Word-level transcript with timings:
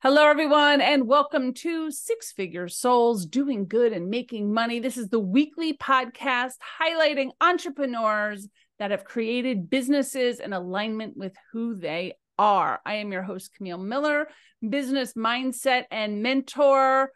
Hello, 0.00 0.26
everyone, 0.26 0.80
and 0.80 1.06
welcome 1.06 1.52
to 1.54 1.90
Six 1.90 2.32
Figure 2.32 2.68
Souls 2.68 3.26
Doing 3.26 3.66
Good 3.66 3.92
and 3.92 4.08
Making 4.08 4.52
Money. 4.52 4.78
This 4.80 4.96
is 4.96 5.08
the 5.08 5.18
weekly 5.18 5.76
podcast 5.76 6.54
highlighting 6.80 7.30
entrepreneurs 7.40 8.48
that 8.78 8.90
have 8.92 9.04
created 9.04 9.68
businesses 9.68 10.40
in 10.40 10.52
alignment 10.52 11.16
with 11.16 11.34
who 11.52 11.74
they 11.74 12.14
are. 12.38 12.80
I 12.86 12.94
am 12.94 13.12
your 13.12 13.22
host, 13.22 13.54
Camille 13.56 13.78
Miller, 13.78 14.28
business 14.66 15.14
mindset 15.14 15.84
and 15.90 16.22
mentor. 16.22 17.10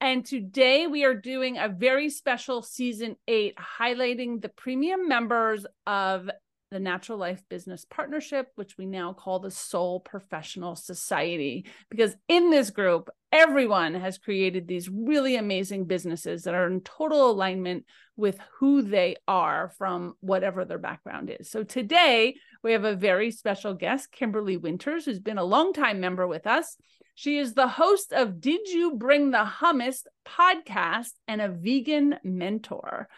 And 0.00 0.26
today 0.26 0.86
we 0.86 1.04
are 1.04 1.14
doing 1.14 1.56
a 1.56 1.68
very 1.68 2.10
special 2.10 2.62
season 2.62 3.16
eight, 3.28 3.56
highlighting 3.56 4.42
the 4.42 4.48
premium 4.48 5.08
members 5.08 5.66
of 5.86 6.28
the 6.74 6.80
Natural 6.80 7.16
Life 7.16 7.40
Business 7.48 7.86
Partnership, 7.88 8.48
which 8.56 8.76
we 8.76 8.84
now 8.84 9.12
call 9.12 9.38
the 9.38 9.50
Soul 9.50 10.00
Professional 10.00 10.74
Society. 10.74 11.66
Because 11.88 12.16
in 12.26 12.50
this 12.50 12.70
group, 12.70 13.10
everyone 13.30 13.94
has 13.94 14.18
created 14.18 14.66
these 14.66 14.88
really 14.88 15.36
amazing 15.36 15.84
businesses 15.84 16.42
that 16.42 16.54
are 16.54 16.66
in 16.66 16.80
total 16.80 17.30
alignment 17.30 17.84
with 18.16 18.40
who 18.58 18.82
they 18.82 19.14
are 19.28 19.70
from 19.78 20.14
whatever 20.18 20.64
their 20.64 20.78
background 20.78 21.34
is. 21.38 21.48
So 21.48 21.62
today, 21.62 22.34
we 22.64 22.72
have 22.72 22.84
a 22.84 22.96
very 22.96 23.30
special 23.30 23.74
guest, 23.74 24.10
Kimberly 24.10 24.56
Winters, 24.56 25.04
who's 25.04 25.20
been 25.20 25.38
a 25.38 25.44
longtime 25.44 26.00
member 26.00 26.26
with 26.26 26.44
us. 26.44 26.76
She 27.14 27.38
is 27.38 27.54
the 27.54 27.68
host 27.68 28.12
of 28.12 28.40
Did 28.40 28.66
You 28.66 28.96
Bring 28.96 29.30
the 29.30 29.44
Hummus 29.44 30.02
podcast 30.26 31.12
and 31.28 31.40
a 31.40 31.48
vegan 31.48 32.16
mentor. 32.24 33.08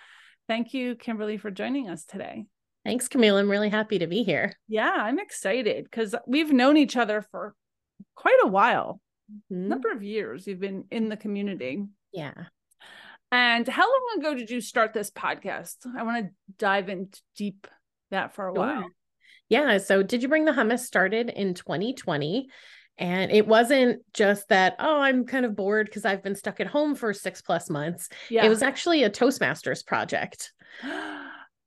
Thank 0.47 0.75
you, 0.75 0.95
Kimberly, 0.95 1.39
for 1.39 1.51
joining 1.51 1.89
us 1.89 2.05
today. 2.05 2.45
Thanks, 2.87 3.09
Camille. 3.09 3.37
I'm 3.37 3.51
really 3.51 3.69
happy 3.69 3.99
to 3.99 4.07
be 4.07 4.23
here. 4.23 4.57
Yeah, 4.69 4.93
I'm 4.97 5.19
excited 5.19 5.83
because 5.83 6.15
we've 6.25 6.53
known 6.53 6.77
each 6.77 6.97
other 6.97 7.21
for 7.21 7.57
quite 8.15 8.39
a 8.45 8.47
while, 8.47 9.01
mm-hmm. 9.29 9.69
number 9.69 9.91
of 9.91 10.05
years. 10.05 10.47
You've 10.47 10.61
been 10.61 10.85
in 10.93 11.09
the 11.09 11.17
community. 11.17 11.83
Yeah. 12.13 12.35
And 13.33 13.67
how 13.67 13.83
long 13.83 14.21
ago 14.21 14.35
did 14.35 14.51
you 14.51 14.61
start 14.61 14.93
this 14.93 15.11
podcast? 15.11 15.79
I 15.99 16.05
want 16.05 16.27
to 16.27 16.33
dive 16.59 16.89
into 16.89 17.21
deep 17.37 17.67
that 18.13 18.37
for 18.37 18.51
a 18.51 18.55
sure. 18.55 18.61
while. 18.61 18.89
Yeah. 19.49 19.79
So, 19.79 20.05
did 20.05 20.23
you 20.23 20.29
bring 20.29 20.45
the 20.45 20.53
hummus 20.53 20.81
started 20.81 21.29
in 21.29 21.55
2020? 21.55 22.49
And 22.99 23.33
it 23.33 23.49
wasn't 23.49 24.03
just 24.15 24.49
that, 24.51 24.77
oh, 24.79 25.01
I'm 25.01 25.27
kind 25.27 25.45
of 25.45 25.57
bored 25.57 25.87
because 25.87 26.05
I've 26.05 26.23
been 26.23 26.37
stuck 26.37 26.61
at 26.61 26.69
home 26.69 26.95
for 26.95 27.13
six 27.13 27.43
plus 27.43 27.69
months. 27.69 28.09
Yeah. 28.31 28.47
It 28.47 28.49
was 28.49 28.63
actually 28.63 29.03
a 29.03 29.11
Toastmasters 29.11 29.85
project. 29.85 30.53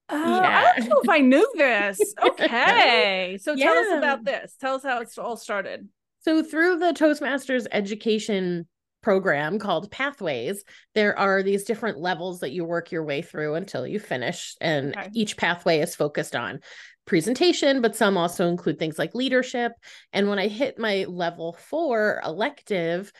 Oh, 0.09 0.41
yeah. 0.41 0.73
I 0.75 0.79
don't 0.79 0.89
know 0.89 1.01
if 1.03 1.09
I 1.09 1.19
knew 1.19 1.51
this. 1.55 1.99
Okay. 2.23 3.37
So 3.41 3.53
yeah. 3.53 3.65
tell 3.65 3.77
us 3.77 3.97
about 3.97 4.25
this. 4.25 4.55
Tell 4.59 4.75
us 4.75 4.83
how 4.83 5.01
it's 5.01 5.17
all 5.17 5.37
started. 5.37 5.87
So, 6.21 6.43
through 6.43 6.79
the 6.79 6.93
Toastmasters 6.93 7.67
education 7.71 8.67
program 9.01 9.59
called 9.59 9.91
Pathways, 9.91 10.63
there 10.95 11.17
are 11.17 11.43
these 11.43 11.63
different 11.63 11.99
levels 11.99 12.39
that 12.39 12.51
you 12.51 12.65
work 12.65 12.91
your 12.91 13.03
way 13.03 13.21
through 13.21 13.55
until 13.55 13.87
you 13.87 13.99
finish. 13.99 14.55
And 14.59 14.97
okay. 14.97 15.09
each 15.13 15.37
pathway 15.37 15.79
is 15.79 15.95
focused 15.95 16.35
on 16.35 16.59
presentation, 17.05 17.81
but 17.81 17.95
some 17.95 18.17
also 18.17 18.47
include 18.47 18.79
things 18.79 18.99
like 18.99 19.15
leadership. 19.15 19.71
And 20.13 20.29
when 20.29 20.39
I 20.39 20.47
hit 20.47 20.77
my 20.77 21.05
level 21.07 21.53
four 21.53 22.21
elective, 22.25 23.11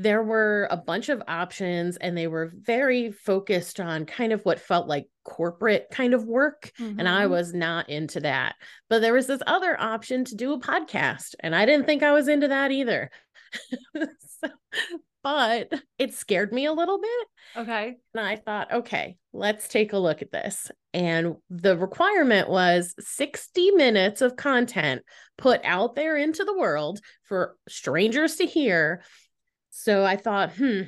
there 0.00 0.22
were 0.22 0.68
a 0.70 0.76
bunch 0.76 1.08
of 1.08 1.20
options 1.26 1.96
and 1.96 2.16
they 2.16 2.28
were 2.28 2.52
very 2.54 3.10
focused 3.10 3.80
on 3.80 4.06
kind 4.06 4.32
of 4.32 4.40
what 4.44 4.60
felt 4.60 4.86
like 4.86 5.08
corporate 5.24 5.88
kind 5.90 6.14
of 6.14 6.24
work 6.24 6.70
mm-hmm. 6.80 6.98
and 6.98 7.08
i 7.08 7.22
mm-hmm. 7.22 7.32
was 7.32 7.52
not 7.52 7.90
into 7.90 8.20
that 8.20 8.54
but 8.88 9.00
there 9.00 9.12
was 9.12 9.26
this 9.26 9.42
other 9.46 9.78
option 9.78 10.24
to 10.24 10.36
do 10.36 10.54
a 10.54 10.60
podcast 10.60 11.34
and 11.40 11.54
i 11.54 11.66
didn't 11.66 11.84
think 11.84 12.02
i 12.02 12.12
was 12.12 12.28
into 12.28 12.48
that 12.48 12.70
either 12.70 13.10
so, 13.96 14.48
but 15.22 15.70
it 15.98 16.14
scared 16.14 16.52
me 16.52 16.64
a 16.64 16.72
little 16.72 16.98
bit 16.98 17.26
okay 17.56 17.96
and 18.14 18.26
i 18.26 18.36
thought 18.36 18.72
okay 18.72 19.16
let's 19.32 19.68
take 19.68 19.92
a 19.92 19.98
look 19.98 20.22
at 20.22 20.32
this 20.32 20.70
and 20.94 21.34
the 21.50 21.76
requirement 21.76 22.48
was 22.48 22.94
60 22.98 23.72
minutes 23.72 24.22
of 24.22 24.36
content 24.36 25.02
put 25.36 25.60
out 25.64 25.94
there 25.94 26.16
into 26.16 26.44
the 26.44 26.56
world 26.56 27.00
for 27.24 27.56
strangers 27.68 28.36
to 28.36 28.46
hear 28.46 29.02
so 29.78 30.04
I 30.04 30.16
thought, 30.16 30.56
hmm, 30.56 30.82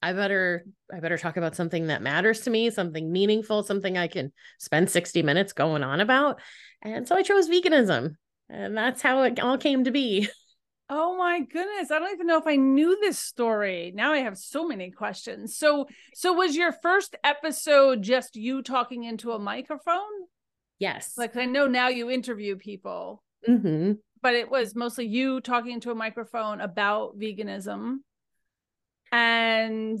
I 0.00 0.12
better 0.12 0.64
I 0.92 1.00
better 1.00 1.18
talk 1.18 1.36
about 1.36 1.56
something 1.56 1.88
that 1.88 2.02
matters 2.02 2.42
to 2.42 2.50
me, 2.50 2.70
something 2.70 3.10
meaningful, 3.10 3.64
something 3.64 3.98
I 3.98 4.06
can 4.06 4.32
spend 4.60 4.90
60 4.90 5.24
minutes 5.24 5.52
going 5.52 5.82
on 5.82 6.00
about. 6.00 6.40
And 6.82 7.06
so 7.08 7.16
I 7.16 7.22
chose 7.22 7.48
veganism. 7.48 8.14
And 8.48 8.76
that's 8.76 9.02
how 9.02 9.22
it 9.22 9.40
all 9.40 9.58
came 9.58 9.84
to 9.84 9.90
be. 9.90 10.28
Oh 10.94 11.16
my 11.16 11.40
goodness. 11.40 11.90
I 11.90 11.98
don't 11.98 12.12
even 12.12 12.26
know 12.26 12.36
if 12.36 12.46
I 12.46 12.56
knew 12.56 12.98
this 13.00 13.18
story. 13.18 13.92
Now 13.94 14.12
I 14.12 14.18
have 14.18 14.36
so 14.36 14.68
many 14.68 14.90
questions. 14.90 15.56
So 15.56 15.86
so 16.12 16.34
was 16.34 16.54
your 16.54 16.70
first 16.70 17.16
episode 17.24 18.02
just 18.02 18.36
you 18.36 18.60
talking 18.60 19.04
into 19.04 19.32
a 19.32 19.38
microphone? 19.38 20.02
Yes. 20.78 21.14
Like 21.16 21.34
I 21.34 21.46
know 21.46 21.66
now 21.66 21.88
you 21.88 22.10
interview 22.10 22.56
people. 22.56 23.22
Mm-hmm. 23.48 23.92
But 24.20 24.34
it 24.34 24.50
was 24.50 24.74
mostly 24.74 25.06
you 25.06 25.40
talking 25.40 25.72
into 25.72 25.92
a 25.92 25.94
microphone 25.94 26.60
about 26.60 27.18
veganism 27.18 28.00
and 29.12 30.00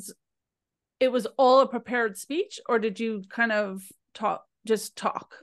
it 0.98 1.12
was 1.12 1.26
all 1.36 1.60
a 1.60 1.68
prepared 1.68 2.16
speech 2.16 2.58
or 2.68 2.78
did 2.78 2.98
you 2.98 3.22
kind 3.28 3.52
of 3.52 3.82
talk 4.14 4.44
just 4.66 4.96
talk 4.96 5.36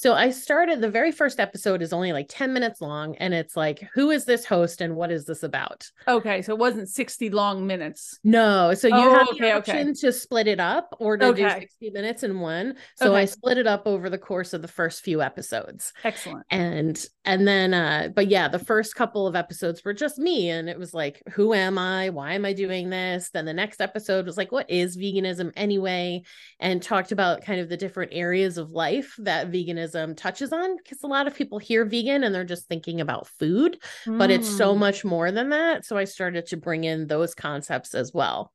so 0.00 0.14
I 0.14 0.30
started 0.30 0.80
the 0.80 0.88
very 0.88 1.12
first 1.12 1.38
episode 1.38 1.82
is 1.82 1.92
only 1.92 2.14
like 2.14 2.24
10 2.30 2.54
minutes 2.54 2.80
long 2.80 3.16
and 3.16 3.34
it's 3.34 3.54
like 3.54 3.86
who 3.92 4.08
is 4.08 4.24
this 4.24 4.46
host 4.46 4.80
and 4.80 4.96
what 4.96 5.10
is 5.10 5.26
this 5.26 5.42
about? 5.42 5.86
Okay, 6.08 6.40
so 6.40 6.54
it 6.54 6.58
wasn't 6.58 6.88
60 6.88 7.28
long 7.28 7.66
minutes. 7.66 8.18
No, 8.24 8.72
so 8.72 8.88
you 8.88 8.94
oh, 8.94 9.14
have 9.14 9.28
okay, 9.28 9.40
the 9.40 9.52
option 9.52 9.90
okay. 9.90 9.92
to 10.00 10.10
split 10.10 10.46
it 10.46 10.58
up 10.58 10.96
or 11.00 11.18
to 11.18 11.26
okay. 11.26 11.42
do 11.42 11.50
60 11.50 11.90
minutes 11.90 12.22
in 12.22 12.40
one. 12.40 12.76
So 12.96 13.14
I 13.14 13.26
split 13.26 13.58
it 13.58 13.66
up 13.66 13.82
over 13.84 14.08
the 14.08 14.16
course 14.16 14.54
of 14.54 14.62
the 14.62 14.68
first 14.68 15.02
few 15.02 15.20
episodes. 15.20 15.92
Excellent. 16.02 16.46
And 16.48 17.04
and 17.26 17.46
then 17.46 17.74
uh 17.74 18.08
but 18.14 18.28
yeah, 18.28 18.48
the 18.48 18.58
first 18.58 18.94
couple 18.94 19.26
of 19.26 19.36
episodes 19.36 19.84
were 19.84 19.92
just 19.92 20.16
me 20.16 20.48
and 20.48 20.70
it 20.70 20.78
was 20.78 20.94
like 20.94 21.22
who 21.34 21.52
am 21.52 21.76
I? 21.76 22.08
Why 22.08 22.32
am 22.32 22.46
I 22.46 22.54
doing 22.54 22.88
this? 22.88 23.28
Then 23.34 23.44
the 23.44 23.52
next 23.52 23.82
episode 23.82 24.24
was 24.24 24.38
like 24.38 24.50
what 24.50 24.70
is 24.70 24.96
veganism 24.96 25.52
anyway? 25.56 26.22
And 26.58 26.82
talked 26.82 27.12
about 27.12 27.44
kind 27.44 27.60
of 27.60 27.68
the 27.68 27.76
different 27.76 28.12
areas 28.14 28.56
of 28.56 28.70
life 28.70 29.14
that 29.18 29.50
veganism 29.50 29.89
veganism 29.90 30.16
touches 30.16 30.52
on 30.52 30.76
because 30.76 31.02
a 31.02 31.06
lot 31.06 31.26
of 31.26 31.34
people 31.34 31.58
hear 31.58 31.84
vegan 31.84 32.24
and 32.24 32.34
they're 32.34 32.44
just 32.44 32.68
thinking 32.68 33.00
about 33.00 33.26
food, 33.26 33.78
mm. 34.06 34.18
but 34.18 34.30
it's 34.30 34.48
so 34.48 34.74
hmm. 34.74 34.80
much 34.80 35.04
more 35.04 35.30
than 35.30 35.50
that. 35.50 35.84
So 35.84 35.96
I 35.96 36.04
started 36.04 36.46
to 36.46 36.56
bring 36.56 36.84
in 36.84 37.06
those 37.06 37.34
concepts 37.34 37.94
as 37.94 38.12
well. 38.12 38.52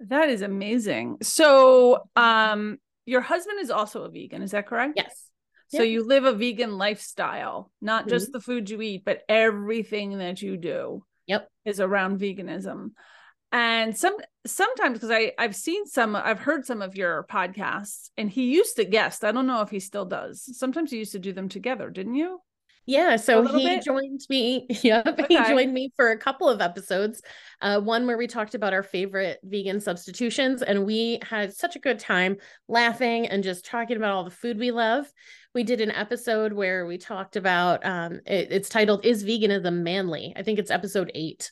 That 0.00 0.28
is 0.28 0.42
amazing. 0.42 1.18
So, 1.22 2.08
um, 2.16 2.78
your 3.06 3.20
husband 3.20 3.60
is 3.60 3.70
also 3.70 4.02
a 4.02 4.10
vegan, 4.10 4.42
is 4.42 4.52
that 4.52 4.66
correct? 4.66 4.94
Yes. 4.96 5.28
So 5.68 5.82
you 5.82 6.06
live 6.06 6.24
a 6.24 6.32
vegan 6.32 6.78
lifestyle, 6.78 7.72
not 7.80 8.02
mm-hmm. 8.02 8.10
just 8.10 8.30
the 8.32 8.40
food 8.40 8.70
you 8.70 8.80
eat, 8.80 9.04
but 9.04 9.22
everything 9.28 10.18
that 10.18 10.40
you 10.40 10.56
do. 10.56 11.04
Yep. 11.26 11.48
Is 11.64 11.80
around 11.80 12.20
veganism 12.20 12.90
and 13.54 13.96
some 13.96 14.16
sometimes 14.44 14.94
because 14.94 15.10
i 15.10 15.32
i've 15.38 15.56
seen 15.56 15.86
some 15.86 16.16
i've 16.16 16.40
heard 16.40 16.66
some 16.66 16.82
of 16.82 16.96
your 16.96 17.24
podcasts 17.30 18.10
and 18.18 18.28
he 18.28 18.44
used 18.50 18.76
to 18.76 18.84
guest 18.84 19.24
i 19.24 19.32
don't 19.32 19.46
know 19.46 19.62
if 19.62 19.70
he 19.70 19.78
still 19.80 20.04
does 20.04 20.42
sometimes 20.58 20.92
you 20.92 20.98
used 20.98 21.12
to 21.12 21.18
do 21.18 21.32
them 21.32 21.48
together 21.48 21.88
didn't 21.88 22.16
you 22.16 22.40
yeah, 22.86 23.16
so 23.16 23.46
he 23.46 23.64
bit? 23.64 23.84
joined 23.84 24.20
me. 24.28 24.66
Yep, 24.82 25.06
okay. 25.06 25.26
he 25.28 25.36
joined 25.48 25.72
me 25.72 25.90
for 25.96 26.10
a 26.10 26.18
couple 26.18 26.50
of 26.50 26.60
episodes. 26.60 27.22
Uh, 27.62 27.80
one 27.80 28.06
where 28.06 28.18
we 28.18 28.26
talked 28.26 28.54
about 28.54 28.74
our 28.74 28.82
favorite 28.82 29.38
vegan 29.42 29.80
substitutions, 29.80 30.60
and 30.60 30.84
we 30.84 31.18
had 31.22 31.54
such 31.54 31.76
a 31.76 31.78
good 31.78 31.98
time 31.98 32.36
laughing 32.68 33.26
and 33.26 33.42
just 33.42 33.64
talking 33.64 33.96
about 33.96 34.12
all 34.12 34.24
the 34.24 34.30
food 34.30 34.58
we 34.58 34.70
love. 34.70 35.10
We 35.54 35.62
did 35.62 35.80
an 35.80 35.92
episode 35.92 36.52
where 36.52 36.84
we 36.84 36.98
talked 36.98 37.36
about 37.36 37.86
um, 37.86 38.20
it, 38.26 38.48
it's 38.50 38.68
titled 38.68 39.06
"Is 39.06 39.24
Veganism 39.24 39.82
Manly?" 39.82 40.34
I 40.36 40.42
think 40.42 40.58
it's 40.58 40.70
episode 40.70 41.10
eight. 41.14 41.50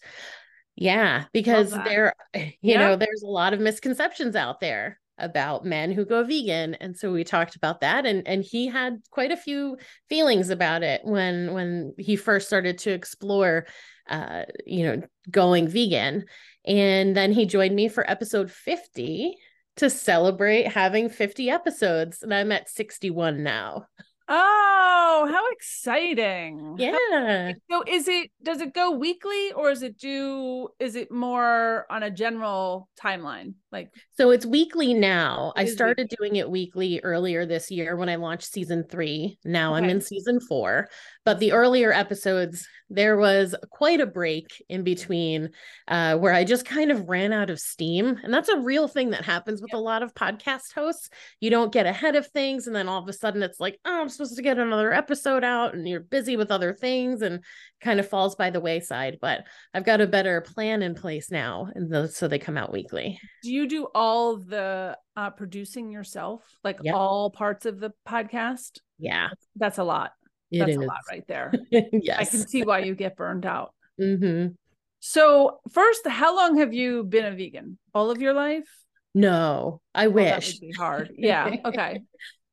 Yeah, 0.76 1.24
because 1.32 1.70
there, 1.70 2.14
you 2.34 2.52
yep. 2.62 2.80
know, 2.80 2.96
there's 2.96 3.22
a 3.22 3.30
lot 3.30 3.54
of 3.54 3.60
misconceptions 3.60 4.36
out 4.36 4.60
there 4.60 4.98
about 5.18 5.64
men 5.64 5.92
who 5.92 6.04
go 6.04 6.24
vegan 6.24 6.74
and 6.74 6.96
so 6.96 7.12
we 7.12 7.22
talked 7.22 7.54
about 7.54 7.80
that 7.80 8.06
and 8.06 8.26
and 8.26 8.42
he 8.42 8.66
had 8.66 9.00
quite 9.10 9.30
a 9.30 9.36
few 9.36 9.76
feelings 10.08 10.50
about 10.50 10.82
it 10.82 11.02
when 11.04 11.52
when 11.52 11.94
he 11.98 12.16
first 12.16 12.46
started 12.46 12.78
to 12.78 12.90
explore 12.90 13.66
uh 14.08 14.42
you 14.66 14.84
know 14.84 15.02
going 15.30 15.68
vegan 15.68 16.24
and 16.64 17.14
then 17.14 17.30
he 17.30 17.44
joined 17.44 17.76
me 17.76 17.88
for 17.88 18.10
episode 18.10 18.50
50 18.50 19.36
to 19.76 19.90
celebrate 19.90 20.66
having 20.66 21.08
50 21.08 21.50
episodes 21.50 22.22
and 22.22 22.32
I'm 22.32 22.50
at 22.50 22.70
61 22.70 23.42
now 23.42 23.86
Oh, 24.34 25.28
how 25.30 25.46
exciting. 25.50 26.76
Yeah. 26.78 27.52
So 27.70 27.84
is 27.86 28.08
it 28.08 28.30
does 28.42 28.62
it 28.62 28.72
go 28.72 28.92
weekly 28.92 29.52
or 29.52 29.70
is 29.70 29.82
it 29.82 29.98
do 29.98 30.68
is 30.80 30.96
it 30.96 31.12
more 31.12 31.84
on 31.90 32.02
a 32.02 32.10
general 32.10 32.88
timeline? 32.98 33.52
Like 33.70 33.90
So 34.16 34.30
it's 34.30 34.46
weekly 34.46 34.94
now. 34.94 35.52
I 35.54 35.66
started 35.66 36.04
weekly. 36.10 36.16
doing 36.16 36.36
it 36.36 36.50
weekly 36.50 37.00
earlier 37.02 37.44
this 37.44 37.70
year 37.70 37.94
when 37.94 38.08
I 38.08 38.16
launched 38.16 38.50
season 38.50 38.84
3. 38.90 39.38
Now 39.44 39.74
okay. 39.74 39.84
I'm 39.84 39.90
in 39.90 40.00
season 40.00 40.40
4, 40.40 40.88
but 41.26 41.38
the 41.38 41.52
earlier 41.52 41.92
episodes 41.92 42.66
there 42.94 43.16
was 43.16 43.54
quite 43.70 44.00
a 44.00 44.06
break 44.06 44.62
in 44.68 44.84
between 44.84 45.50
uh, 45.88 46.16
where 46.18 46.34
I 46.34 46.44
just 46.44 46.66
kind 46.66 46.90
of 46.90 47.08
ran 47.08 47.32
out 47.32 47.50
of 47.50 47.58
steam. 47.58 48.18
And 48.22 48.32
that's 48.32 48.48
a 48.48 48.60
real 48.60 48.86
thing 48.86 49.10
that 49.10 49.24
happens 49.24 49.62
with 49.62 49.70
yep. 49.72 49.78
a 49.78 49.82
lot 49.82 50.02
of 50.02 50.14
podcast 50.14 50.74
hosts. 50.74 51.08
You 51.40 51.50
don't 51.50 51.72
get 51.72 51.86
ahead 51.86 52.16
of 52.16 52.26
things. 52.28 52.66
And 52.66 52.76
then 52.76 52.88
all 52.88 53.02
of 53.02 53.08
a 53.08 53.12
sudden 53.12 53.42
it's 53.42 53.60
like, 53.60 53.78
oh, 53.84 54.02
I'm 54.02 54.08
supposed 54.08 54.36
to 54.36 54.42
get 54.42 54.58
another 54.58 54.92
episode 54.92 55.44
out 55.44 55.74
and 55.74 55.88
you're 55.88 56.00
busy 56.00 56.36
with 56.36 56.50
other 56.50 56.74
things 56.74 57.22
and 57.22 57.42
kind 57.80 57.98
of 57.98 58.08
falls 58.08 58.34
by 58.34 58.50
the 58.50 58.60
wayside. 58.60 59.18
But 59.20 59.46
I've 59.72 59.84
got 59.84 60.00
a 60.00 60.06
better 60.06 60.40
plan 60.42 60.82
in 60.82 60.94
place 60.94 61.30
now. 61.30 61.68
And 61.74 61.90
the, 61.90 62.08
so 62.08 62.28
they 62.28 62.38
come 62.38 62.58
out 62.58 62.72
weekly. 62.72 63.18
Do 63.42 63.50
you 63.50 63.66
do 63.66 63.88
all 63.94 64.36
the 64.36 64.98
uh, 65.16 65.30
producing 65.30 65.90
yourself, 65.90 66.44
like 66.62 66.78
yep. 66.82 66.94
all 66.94 67.30
parts 67.30 67.66
of 67.66 67.80
the 67.80 67.92
podcast? 68.06 68.80
Yeah. 68.98 69.28
That's 69.56 69.78
a 69.78 69.84
lot. 69.84 70.12
It 70.52 70.58
That's 70.58 70.72
is. 70.72 70.76
a 70.76 70.80
lot 70.80 71.00
right 71.10 71.24
there. 71.26 71.52
yes. 71.70 72.18
I 72.20 72.24
can 72.24 72.46
see 72.46 72.62
why 72.62 72.80
you 72.80 72.94
get 72.94 73.16
burned 73.16 73.46
out. 73.46 73.74
Mm-hmm. 74.00 74.52
So, 75.00 75.60
first, 75.72 76.06
how 76.06 76.36
long 76.36 76.58
have 76.58 76.74
you 76.74 77.04
been 77.04 77.24
a 77.24 77.34
vegan? 77.34 77.78
All 77.94 78.10
of 78.10 78.20
your 78.20 78.34
life? 78.34 78.68
No, 79.14 79.80
I 79.94 80.08
well, 80.08 80.36
wish. 80.36 80.46
That 80.46 80.60
would 80.60 80.68
be 80.68 80.72
hard. 80.72 81.10
Yeah. 81.16 81.56
Okay. 81.64 82.02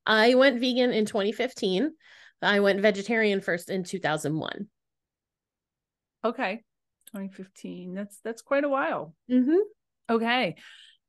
I 0.05 0.33
went 0.35 0.59
vegan 0.59 0.91
in 0.91 1.05
2015. 1.05 1.91
I 2.41 2.61
went 2.61 2.81
vegetarian 2.81 3.41
first 3.41 3.69
in 3.69 3.83
2001. 3.83 4.67
Okay. 6.23 6.63
2015. 7.07 7.93
That's 7.93 8.19
that's 8.23 8.41
quite 8.41 8.63
a 8.63 8.69
while. 8.69 9.13
Mm-hmm. 9.29 9.57
Okay. 10.09 10.55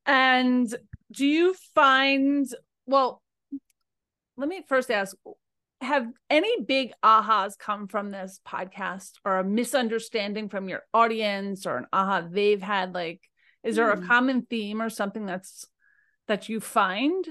And 0.05 0.73
do 1.11 1.25
you 1.25 1.55
find 1.73 2.47
well, 2.85 3.21
let 4.37 4.49
me 4.49 4.63
first 4.67 4.91
ask 4.91 5.15
have 5.81 6.07
any 6.29 6.61
big 6.61 6.91
ahas 7.03 7.57
come 7.57 7.87
from 7.87 8.11
this 8.11 8.39
podcast 8.47 9.13
or 9.25 9.37
a 9.37 9.43
misunderstanding 9.43 10.47
from 10.47 10.69
your 10.69 10.83
audience 10.93 11.65
or 11.65 11.77
an 11.77 11.87
aha 11.91 12.23
they've 12.29 12.61
had 12.61 12.93
like 12.93 13.21
is 13.63 13.75
there 13.75 13.93
mm. 13.93 13.97
a 13.97 14.01
hmm. 14.01 14.07
common 14.07 14.41
theme 14.43 14.81
or 14.81 14.89
something 14.89 15.25
that's 15.25 15.65
that 16.27 16.49
you 16.49 16.59
find 16.59 17.25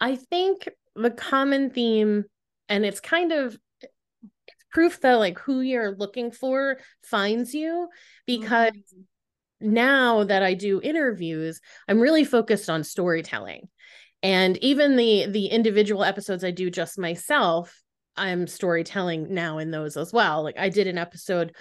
i 0.00 0.14
think 0.14 0.68
the 0.94 1.10
common 1.10 1.70
theme 1.70 2.24
and 2.68 2.84
it's 2.84 3.00
kind 3.00 3.32
of 3.32 3.58
it's 3.82 4.64
proof 4.70 5.00
that 5.00 5.14
like 5.14 5.38
who 5.40 5.60
you're 5.60 5.96
looking 5.96 6.30
for 6.30 6.78
finds 7.02 7.52
you 7.52 7.88
because 8.26 8.72
mm. 8.72 9.04
now 9.60 10.22
that 10.22 10.42
i 10.44 10.54
do 10.54 10.80
interviews 10.80 11.60
i'm 11.88 12.00
really 12.00 12.24
focused 12.24 12.70
on 12.70 12.84
storytelling 12.84 13.68
and 14.24 14.56
even 14.64 14.96
the 14.96 15.26
the 15.26 15.46
individual 15.46 16.02
episodes 16.02 16.42
i 16.42 16.50
do 16.50 16.70
just 16.70 16.98
myself 16.98 17.80
i'm 18.16 18.48
storytelling 18.48 19.32
now 19.32 19.58
in 19.58 19.70
those 19.70 19.96
as 19.96 20.12
well. 20.12 20.42
Like 20.42 20.58
i 20.58 20.68
did 20.68 20.88
an 20.88 20.98
episode 20.98 21.54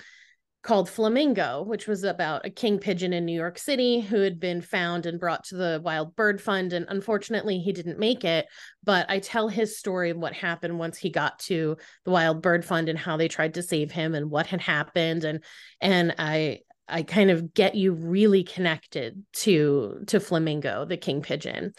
called 0.63 0.89
flamingo 0.89 1.61
which 1.63 1.87
was 1.87 2.05
about 2.05 2.45
a 2.45 2.49
king 2.49 2.79
pigeon 2.79 3.11
in 3.11 3.25
new 3.25 3.35
york 3.35 3.57
city 3.57 3.99
who 3.99 4.21
had 4.21 4.39
been 4.39 4.61
found 4.61 5.05
and 5.05 5.19
brought 5.19 5.43
to 5.43 5.57
the 5.57 5.81
wild 5.83 6.15
bird 6.15 6.39
fund 6.41 6.71
and 6.71 6.85
unfortunately 6.87 7.59
he 7.59 7.73
didn't 7.73 7.99
make 7.99 8.23
it. 8.23 8.45
But 8.81 9.05
i 9.09 9.19
tell 9.19 9.49
his 9.49 9.77
story 9.77 10.09
of 10.11 10.17
what 10.17 10.33
happened 10.33 10.79
once 10.79 10.97
he 10.97 11.09
got 11.09 11.37
to 11.39 11.75
the 12.05 12.11
wild 12.11 12.41
bird 12.41 12.63
fund 12.63 12.87
and 12.87 12.97
how 12.97 13.17
they 13.17 13.27
tried 13.27 13.55
to 13.55 13.63
save 13.63 13.91
him 13.91 14.15
and 14.15 14.31
what 14.31 14.47
had 14.47 14.61
happened. 14.61 15.25
And 15.25 15.43
and 15.81 16.15
i 16.17 16.59
I 16.87 17.03
kind 17.03 17.31
of 17.31 17.53
get 17.53 17.75
you 17.75 17.93
really 17.93 18.43
connected 18.43 19.23
to 19.33 20.03
to 20.07 20.19
flamingo, 20.19 20.85
the 20.85 20.97
king 20.97 21.21
pigeon. 21.21 21.73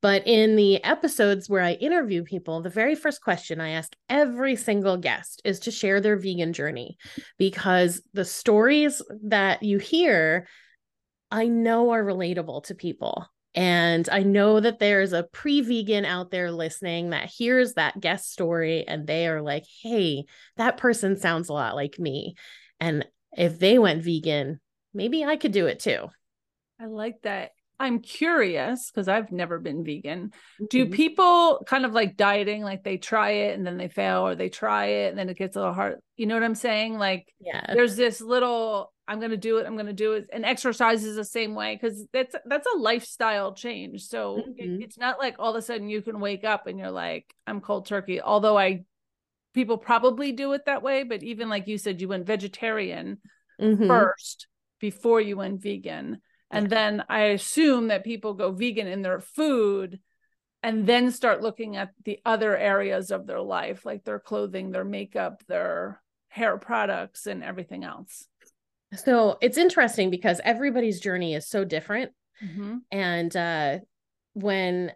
But 0.00 0.26
in 0.26 0.54
the 0.54 0.82
episodes 0.84 1.48
where 1.48 1.62
I 1.62 1.72
interview 1.72 2.22
people, 2.22 2.62
the 2.62 2.70
very 2.70 2.94
first 2.94 3.20
question 3.20 3.60
I 3.60 3.70
ask 3.70 3.92
every 4.08 4.54
single 4.54 4.96
guest 4.96 5.42
is 5.44 5.60
to 5.60 5.72
share 5.72 6.00
their 6.00 6.16
vegan 6.16 6.52
journey 6.52 6.98
because 7.36 8.00
the 8.12 8.24
stories 8.24 9.02
that 9.24 9.62
you 9.64 9.78
hear, 9.78 10.46
I 11.30 11.48
know 11.48 11.90
are 11.90 12.04
relatable 12.04 12.64
to 12.64 12.76
people. 12.76 13.26
And 13.54 14.08
I 14.08 14.22
know 14.22 14.60
that 14.60 14.78
there's 14.78 15.12
a 15.12 15.24
pre 15.24 15.62
vegan 15.62 16.04
out 16.04 16.30
there 16.30 16.52
listening 16.52 17.10
that 17.10 17.28
hears 17.28 17.74
that 17.74 17.98
guest 17.98 18.30
story 18.30 18.86
and 18.86 19.04
they 19.04 19.26
are 19.26 19.42
like, 19.42 19.64
hey, 19.82 20.26
that 20.58 20.76
person 20.76 21.16
sounds 21.16 21.48
a 21.48 21.54
lot 21.54 21.74
like 21.74 21.98
me. 21.98 22.34
And 22.78 23.04
if 23.36 23.58
they 23.58 23.78
went 23.78 24.04
vegan, 24.04 24.60
maybe 24.94 25.24
I 25.24 25.36
could 25.36 25.52
do 25.52 25.66
it 25.66 25.80
too. 25.80 26.08
I 26.80 26.86
like 26.86 27.22
that. 27.22 27.50
I'm 27.80 28.00
curious 28.00 28.90
because 28.90 29.06
I've 29.08 29.30
never 29.30 29.58
been 29.58 29.84
vegan. 29.84 30.28
Mm-hmm. 30.28 30.64
Do 30.68 30.86
people 30.86 31.62
kind 31.66 31.84
of 31.84 31.92
like 31.92 32.16
dieting, 32.16 32.62
like 32.62 32.82
they 32.82 32.96
try 32.96 33.30
it 33.30 33.56
and 33.56 33.66
then 33.66 33.76
they 33.76 33.88
fail, 33.88 34.26
or 34.26 34.34
they 34.34 34.48
try 34.48 34.86
it 34.86 35.10
and 35.10 35.18
then 35.18 35.28
it 35.28 35.38
gets 35.38 35.54
a 35.56 35.60
little 35.60 35.74
hard? 35.74 35.98
You 36.16 36.26
know 36.26 36.34
what 36.34 36.42
I'm 36.42 36.56
saying? 36.56 36.98
Like, 36.98 37.32
yeah, 37.40 37.72
there's 37.72 37.94
this 37.94 38.20
little, 38.20 38.92
I'm 39.06 39.20
gonna 39.20 39.36
do 39.36 39.58
it, 39.58 39.66
I'm 39.66 39.76
gonna 39.76 39.92
do 39.92 40.14
it, 40.14 40.26
and 40.32 40.44
exercise 40.44 41.04
is 41.04 41.14
the 41.14 41.24
same 41.24 41.54
way 41.54 41.78
because 41.80 42.04
that's 42.12 42.34
that's 42.46 42.66
a 42.74 42.78
lifestyle 42.78 43.54
change. 43.54 44.02
So 44.06 44.38
mm-hmm. 44.38 44.50
it, 44.58 44.84
it's 44.84 44.98
not 44.98 45.20
like 45.20 45.36
all 45.38 45.50
of 45.50 45.56
a 45.56 45.62
sudden 45.62 45.88
you 45.88 46.02
can 46.02 46.18
wake 46.18 46.44
up 46.44 46.66
and 46.66 46.78
you're 46.78 46.90
like, 46.90 47.32
I'm 47.46 47.60
cold 47.60 47.86
turkey. 47.86 48.20
Although 48.20 48.58
I, 48.58 48.84
people 49.54 49.78
probably 49.78 50.32
do 50.32 50.52
it 50.52 50.66
that 50.66 50.82
way, 50.82 51.04
but 51.04 51.22
even 51.22 51.48
like 51.48 51.68
you 51.68 51.78
said, 51.78 52.00
you 52.00 52.08
went 52.08 52.26
vegetarian 52.26 53.18
mm-hmm. 53.60 53.86
first 53.86 54.48
before 54.80 55.20
you 55.20 55.36
went 55.36 55.62
vegan 55.62 56.20
and 56.50 56.70
then 56.70 57.04
I 57.08 57.20
assume 57.24 57.88
that 57.88 58.04
people 58.04 58.34
go 58.34 58.52
vegan 58.52 58.86
in 58.86 59.02
their 59.02 59.20
food 59.20 60.00
and 60.62 60.86
then 60.86 61.12
start 61.12 61.42
looking 61.42 61.76
at 61.76 61.92
the 62.04 62.20
other 62.24 62.56
areas 62.56 63.10
of 63.10 63.26
their 63.26 63.40
life, 63.40 63.84
like 63.84 64.04
their 64.04 64.18
clothing, 64.18 64.70
their 64.70 64.84
makeup, 64.84 65.42
their 65.46 66.02
hair 66.28 66.56
products, 66.56 67.26
and 67.26 67.44
everything 67.44 67.84
else. 67.84 68.26
So 68.92 69.38
it's 69.40 69.58
interesting 69.58 70.10
because 70.10 70.40
everybody's 70.42 71.00
journey 71.00 71.34
is 71.34 71.46
so 71.46 71.64
different. 71.64 72.12
Mm-hmm. 72.42 72.76
And 72.90 73.36
uh, 73.36 73.78
when 74.32 74.92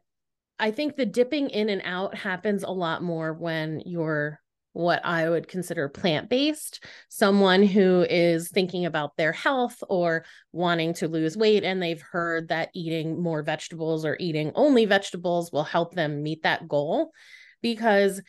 I 0.58 0.70
think 0.70 0.96
the 0.96 1.06
dipping 1.06 1.50
in 1.50 1.68
and 1.68 1.82
out 1.84 2.16
happens 2.16 2.62
a 2.62 2.70
lot 2.70 3.02
more 3.02 3.32
when 3.32 3.82
you're 3.84 4.40
what 4.72 5.04
I 5.04 5.28
would 5.28 5.48
consider 5.48 5.88
plant 5.88 6.30
based, 6.30 6.84
someone 7.08 7.62
who 7.62 8.06
is 8.08 8.48
thinking 8.48 8.86
about 8.86 9.16
their 9.16 9.32
health 9.32 9.82
or 9.88 10.24
wanting 10.52 10.94
to 10.94 11.08
lose 11.08 11.36
weight, 11.36 11.64
and 11.64 11.82
they've 11.82 12.00
heard 12.00 12.48
that 12.48 12.70
eating 12.74 13.22
more 13.22 13.42
vegetables 13.42 14.04
or 14.04 14.16
eating 14.18 14.52
only 14.54 14.84
vegetables 14.84 15.52
will 15.52 15.64
help 15.64 15.94
them 15.94 16.22
meet 16.22 16.42
that 16.42 16.68
goal 16.68 17.12
because 17.60 18.22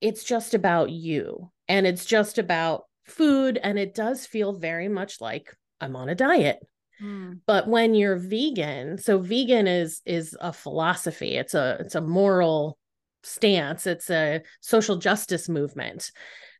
it's 0.00 0.24
just 0.24 0.54
about 0.54 0.90
you 0.90 1.50
and 1.68 1.86
it's 1.86 2.04
just 2.04 2.38
about 2.38 2.84
food. 3.04 3.58
And 3.62 3.78
it 3.78 3.94
does 3.94 4.26
feel 4.26 4.52
very 4.52 4.88
much 4.88 5.20
like 5.20 5.54
I'm 5.80 5.96
on 5.96 6.08
a 6.08 6.14
diet. 6.14 6.58
Hmm. 6.98 7.34
But 7.46 7.68
when 7.68 7.94
you're 7.94 8.16
vegan, 8.16 8.98
so 8.98 9.18
vegan 9.18 9.66
is 9.66 10.02
is 10.06 10.36
a 10.40 10.52
philosophy. 10.52 11.36
It's 11.36 11.54
a 11.54 11.78
it's 11.80 11.94
a 11.94 12.00
moral 12.00 12.78
stance, 13.22 13.86
it's 13.86 14.10
a 14.10 14.42
social 14.60 14.96
justice 14.96 15.48
movement. 15.48 16.10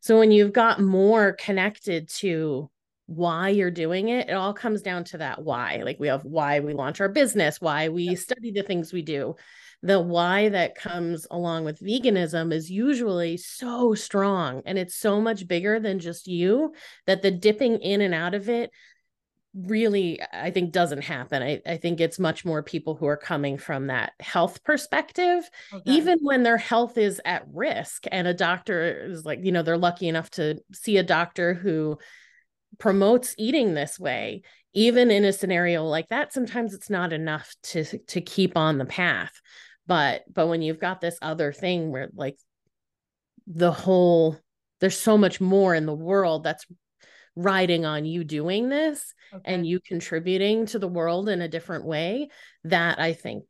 So 0.01 0.19
when 0.19 0.31
you've 0.31 0.53
got 0.53 0.81
more 0.81 1.33
connected 1.33 2.09
to 2.19 2.69
why 3.05 3.49
you're 3.49 3.71
doing 3.71 4.09
it, 4.09 4.29
it 4.29 4.33
all 4.33 4.53
comes 4.53 4.81
down 4.81 5.03
to 5.05 5.17
that 5.17 5.43
why. 5.43 5.81
Like 5.83 5.99
we 5.99 6.07
have 6.07 6.23
why 6.25 6.59
we 6.59 6.73
launch 6.73 7.01
our 7.01 7.09
business, 7.09 7.61
why 7.61 7.89
we 7.89 8.15
study 8.15 8.51
the 8.51 8.63
things 8.63 8.93
we 8.93 9.01
do. 9.01 9.35
The 9.81 9.99
why 9.99 10.47
that 10.49 10.75
comes 10.75 11.27
along 11.29 11.65
with 11.65 11.81
veganism 11.81 12.53
is 12.53 12.71
usually 12.71 13.35
so 13.35 13.93
strong 13.93 14.61
and 14.65 14.77
it's 14.77 14.95
so 14.95 15.19
much 15.19 15.45
bigger 15.45 15.79
than 15.79 15.99
just 15.99 16.27
you 16.27 16.73
that 17.05 17.21
the 17.21 17.31
dipping 17.31 17.79
in 17.79 17.99
and 17.99 18.13
out 18.13 18.33
of 18.33 18.47
it 18.47 18.71
really 19.55 20.19
i 20.31 20.49
think 20.49 20.71
doesn't 20.71 21.03
happen 21.03 21.43
I, 21.43 21.61
I 21.65 21.77
think 21.77 22.01
it's 22.01 22.17
much 22.17 22.43
more 22.43 22.63
people 22.63 22.95
who 22.95 23.05
are 23.05 23.17
coming 23.17 23.57
from 23.57 23.87
that 23.87 24.13
health 24.19 24.63
perspective 24.63 25.47
oh, 25.71 25.77
okay. 25.77 25.91
even 25.91 26.19
when 26.21 26.41
their 26.41 26.57
health 26.57 26.97
is 26.97 27.21
at 27.23 27.45
risk 27.53 28.05
and 28.11 28.27
a 28.27 28.33
doctor 28.33 29.05
is 29.05 29.25
like 29.25 29.39
you 29.43 29.51
know 29.51 29.61
they're 29.61 29.77
lucky 29.77 30.07
enough 30.07 30.31
to 30.31 30.59
see 30.73 30.97
a 30.97 31.03
doctor 31.03 31.53
who 31.53 31.99
promotes 32.79 33.35
eating 33.37 33.75
this 33.75 33.99
way 33.99 34.41
even 34.73 35.11
in 35.11 35.23
a 35.23 35.31
scenario 35.31 35.83
like 35.83 36.09
that 36.09 36.33
sometimes 36.33 36.73
it's 36.73 36.89
not 36.89 37.13
enough 37.13 37.53
to 37.61 37.83
to 38.07 38.21
keep 38.21 38.57
on 38.57 38.79
the 38.79 38.85
path 38.85 39.39
but 39.85 40.23
but 40.33 40.47
when 40.47 40.63
you've 40.63 40.79
got 40.79 40.99
this 40.99 41.19
other 41.21 41.53
thing 41.53 41.91
where 41.91 42.09
like 42.15 42.37
the 43.45 43.71
whole 43.71 44.35
there's 44.79 44.97
so 44.97 45.17
much 45.17 45.39
more 45.39 45.75
in 45.75 45.85
the 45.85 45.93
world 45.93 46.43
that's 46.43 46.65
riding 47.35 47.85
on 47.85 48.05
you 48.05 48.23
doing 48.23 48.69
this 48.69 49.13
okay. 49.33 49.41
and 49.45 49.65
you 49.65 49.79
contributing 49.79 50.65
to 50.67 50.79
the 50.79 50.87
world 50.87 51.29
in 51.29 51.41
a 51.41 51.47
different 51.47 51.85
way 51.85 52.29
that 52.63 52.99
I 52.99 53.13
think 53.13 53.45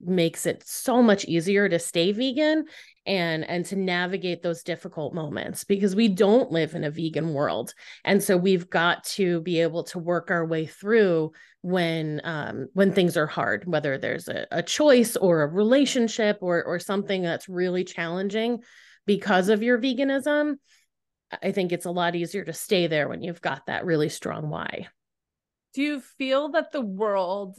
makes 0.00 0.44
it 0.44 0.62
so 0.66 1.02
much 1.02 1.24
easier 1.24 1.68
to 1.68 1.78
stay 1.78 2.12
vegan 2.12 2.66
and 3.06 3.44
and 3.48 3.64
to 3.64 3.76
navigate 3.76 4.42
those 4.42 4.62
difficult 4.62 5.14
moments 5.14 5.64
because 5.64 5.96
we 5.96 6.06
don't 6.08 6.52
live 6.52 6.74
in 6.74 6.84
a 6.84 6.90
vegan 6.90 7.32
world 7.32 7.72
and 8.04 8.22
so 8.22 8.36
we've 8.36 8.68
got 8.68 9.04
to 9.04 9.40
be 9.40 9.60
able 9.60 9.84
to 9.84 9.98
work 9.98 10.30
our 10.30 10.44
way 10.44 10.66
through 10.66 11.32
when 11.62 12.20
um 12.24 12.68
when 12.74 12.92
things 12.92 13.16
are 13.16 13.26
hard 13.26 13.64
whether 13.66 13.96
there's 13.96 14.28
a, 14.28 14.46
a 14.52 14.62
choice 14.62 15.16
or 15.16 15.42
a 15.42 15.48
relationship 15.48 16.38
or 16.42 16.62
or 16.64 16.78
something 16.78 17.22
that's 17.22 17.48
really 17.48 17.82
challenging 17.82 18.62
because 19.06 19.48
of 19.48 19.62
your 19.62 19.78
veganism 19.78 20.56
i 21.42 21.52
think 21.52 21.72
it's 21.72 21.86
a 21.86 21.90
lot 21.90 22.14
easier 22.14 22.44
to 22.44 22.52
stay 22.52 22.86
there 22.86 23.08
when 23.08 23.22
you've 23.22 23.40
got 23.40 23.66
that 23.66 23.84
really 23.84 24.08
strong 24.08 24.48
why 24.48 24.86
do 25.74 25.82
you 25.82 26.00
feel 26.00 26.50
that 26.50 26.72
the 26.72 26.80
world 26.80 27.56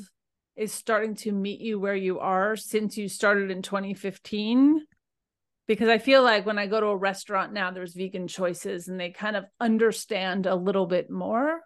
is 0.55 0.74
starting 0.74 1.13
to 1.13 1.31
meet 1.31 1.62
you 1.62 1.79
where 1.79 1.96
you 1.96 2.19
are 2.19 2.55
since 2.55 2.98
you 2.98 3.07
started 3.07 3.51
in 3.51 3.62
2015 3.62 4.86
because 5.67 5.89
I 5.89 5.98
feel 5.98 6.24
like 6.24 6.46
when 6.46 6.57
I 6.57 6.65
go 6.65 6.79
to 6.79 6.88
a 6.88 6.98
restaurant 6.98 7.51
now, 7.51 7.72
there's 7.72 7.93
vegan 7.93 8.27
choices 8.27 8.88
and 8.88 9.00
they 9.00 9.12
kind 9.12 9.36
of 9.36 9.46
understand 9.60 10.46
a 10.46 10.55
little 10.55 10.86
bit 10.86 11.10
more. 11.10 11.60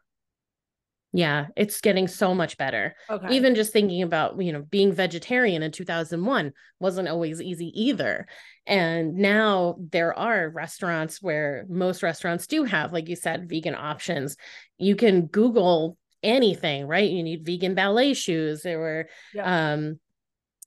Yeah, 1.13 1.47
it's 1.57 1.81
getting 1.81 2.07
so 2.07 2.33
much 2.33 2.57
better. 2.57 2.95
Okay. 3.09 3.35
Even 3.35 3.53
just 3.53 3.73
thinking 3.73 4.01
about, 4.01 4.41
you 4.41 4.53
know, 4.53 4.61
being 4.61 4.93
vegetarian 4.93 5.61
in 5.61 5.71
2001 5.71 6.53
wasn't 6.79 7.09
always 7.09 7.41
easy 7.41 7.71
either. 7.75 8.27
And 8.65 9.15
now 9.15 9.75
there 9.91 10.17
are 10.17 10.49
restaurants 10.49 11.21
where 11.21 11.65
most 11.67 12.01
restaurants 12.01 12.47
do 12.47 12.63
have, 12.63 12.93
like 12.93 13.09
you 13.09 13.17
said, 13.17 13.49
vegan 13.49 13.75
options. 13.75 14.37
You 14.77 14.95
can 14.95 15.25
Google 15.25 15.97
anything, 16.23 16.87
right? 16.87 17.09
You 17.09 17.23
need 17.23 17.45
vegan 17.45 17.75
ballet 17.75 18.13
shoes 18.13 18.65
or, 18.65 19.09
yeah. 19.33 19.73
um, 19.73 19.99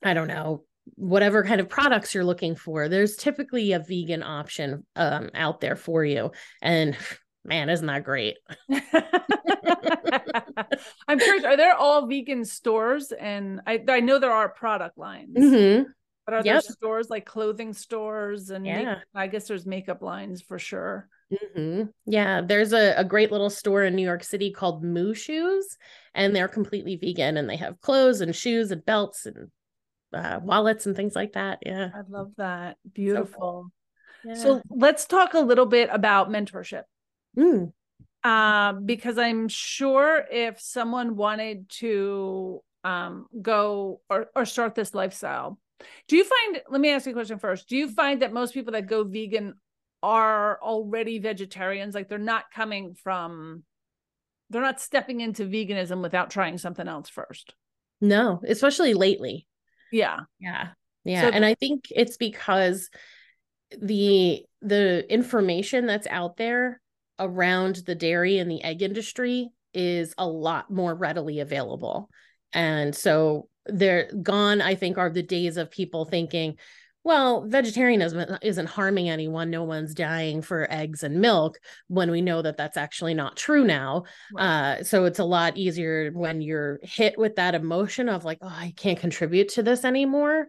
I 0.02 0.12
don't 0.12 0.28
know, 0.28 0.64
whatever 0.96 1.42
kind 1.44 1.62
of 1.62 1.68
products 1.70 2.14
you're 2.14 2.24
looking 2.24 2.54
for 2.54 2.90
there's 2.90 3.16
typically 3.16 3.72
a 3.72 3.78
vegan 3.78 4.22
option 4.22 4.84
um, 4.96 5.30
out 5.34 5.58
there 5.62 5.76
for 5.76 6.04
you 6.04 6.30
and 6.60 6.94
man 7.44 7.68
isn't 7.68 7.86
that 7.86 8.04
great 8.04 8.36
i'm 11.08 11.18
curious 11.18 11.44
are 11.44 11.56
there 11.56 11.74
all 11.74 12.06
vegan 12.06 12.44
stores 12.44 13.12
and 13.12 13.60
i 13.66 13.82
i 13.88 14.00
know 14.00 14.18
there 14.18 14.32
are 14.32 14.48
product 14.48 14.98
lines 14.98 15.36
mm-hmm. 15.36 15.84
but 16.24 16.34
are 16.34 16.42
yep. 16.44 16.44
there 16.44 16.60
stores 16.60 17.10
like 17.10 17.24
clothing 17.24 17.72
stores 17.72 18.50
and 18.50 18.66
yeah. 18.66 18.82
make, 18.82 18.98
i 19.14 19.26
guess 19.26 19.48
there's 19.48 19.66
makeup 19.66 20.02
lines 20.02 20.42
for 20.42 20.58
sure 20.58 21.08
mm-hmm. 21.32 21.84
yeah 22.06 22.40
there's 22.40 22.72
a, 22.72 22.94
a 22.96 23.04
great 23.04 23.30
little 23.30 23.50
store 23.50 23.84
in 23.84 23.94
new 23.94 24.04
york 24.04 24.24
city 24.24 24.50
called 24.50 24.82
moo 24.84 25.14
shoes 25.14 25.76
and 26.14 26.34
they're 26.34 26.48
completely 26.48 26.96
vegan 26.96 27.36
and 27.36 27.48
they 27.48 27.56
have 27.56 27.80
clothes 27.80 28.20
and 28.20 28.34
shoes 28.34 28.70
and 28.70 28.84
belts 28.84 29.26
and 29.26 29.50
uh, 30.14 30.40
wallets 30.42 30.86
and 30.86 30.96
things 30.96 31.14
like 31.14 31.32
that. 31.32 31.58
Yeah. 31.64 31.90
I 31.94 32.02
love 32.08 32.32
that. 32.36 32.76
Beautiful. 32.92 33.32
So, 33.32 33.40
cool. 33.40 33.72
yeah. 34.24 34.34
so 34.34 34.62
let's 34.70 35.06
talk 35.06 35.34
a 35.34 35.40
little 35.40 35.66
bit 35.66 35.88
about 35.92 36.30
mentorship. 36.30 36.82
Mm. 37.36 37.72
Um, 38.22 38.86
because 38.86 39.18
I'm 39.18 39.48
sure 39.48 40.24
if 40.30 40.60
someone 40.60 41.16
wanted 41.16 41.68
to 41.80 42.62
um, 42.82 43.26
go 43.40 44.00
or, 44.08 44.28
or 44.34 44.46
start 44.46 44.74
this 44.74 44.94
lifestyle, 44.94 45.58
do 46.08 46.16
you 46.16 46.24
find, 46.24 46.62
let 46.70 46.80
me 46.80 46.90
ask 46.90 47.06
you 47.06 47.12
a 47.12 47.14
question 47.14 47.38
first. 47.38 47.68
Do 47.68 47.76
you 47.76 47.88
find 47.88 48.22
that 48.22 48.32
most 48.32 48.54
people 48.54 48.72
that 48.72 48.86
go 48.86 49.04
vegan 49.04 49.54
are 50.02 50.58
already 50.62 51.18
vegetarians? 51.18 51.94
Like 51.94 52.08
they're 52.08 52.18
not 52.18 52.50
coming 52.54 52.94
from, 52.94 53.64
they're 54.48 54.62
not 54.62 54.80
stepping 54.80 55.20
into 55.20 55.44
veganism 55.44 56.00
without 56.00 56.30
trying 56.30 56.58
something 56.58 56.88
else 56.88 57.08
first? 57.08 57.54
No, 58.00 58.40
especially 58.46 58.94
lately. 58.94 59.46
Yeah. 59.92 60.20
Yeah. 60.40 60.68
Yeah. 61.04 61.22
So, 61.22 61.28
and 61.28 61.44
I 61.44 61.54
think 61.54 61.84
it's 61.90 62.16
because 62.16 62.90
the 63.78 64.44
the 64.62 65.04
information 65.12 65.86
that's 65.86 66.06
out 66.06 66.36
there 66.36 66.80
around 67.18 67.76
the 67.87 67.94
dairy 67.94 68.38
and 68.38 68.50
the 68.50 68.62
egg 68.62 68.83
industry 68.83 69.49
is 69.73 70.14
a 70.18 70.26
lot 70.26 70.71
more 70.71 70.94
readily 70.94 71.40
available. 71.40 72.09
And 72.52 72.94
so 72.94 73.49
they're 73.66 74.11
gone, 74.23 74.61
I 74.61 74.75
think, 74.75 74.99
are 74.99 75.11
the 75.11 75.23
days 75.23 75.56
of 75.56 75.71
people 75.71 76.04
thinking, 76.04 76.56
well, 77.02 77.47
vegetarianism 77.47 78.38
isn't 78.40 78.66
harming 78.66 79.11
anyone. 79.11 79.50
No 79.50 79.64
one's 79.64 79.92
dying 79.92 80.40
for 80.40 80.66
eggs 80.71 81.02
and 81.02 81.21
milk 81.21 81.59
when 81.88 82.11
we 82.11 82.23
know 82.23 82.40
that 82.40 82.56
that's 82.56 82.78
actually 82.78 83.12
not 83.12 83.37
true 83.37 83.64
now. 83.64 84.04
Right. 84.35 84.78
Uh, 84.78 84.85
so 84.85 85.04
it's 85.04 85.18
a 85.18 85.25
lot 85.25 85.59
easier 85.59 86.11
when 86.12 86.40
you're 86.40 86.80
hit 86.83 87.18
with 87.18 87.37
that 87.37 87.54
emotion 87.54 88.09
of 88.09 88.25
like, 88.25 88.38
oh, 88.40 88.49
I 88.49 88.73
can't 88.76 88.99
contribute 88.99 89.50
to 89.50 89.62
this 89.62 89.85
anymore. 89.85 90.47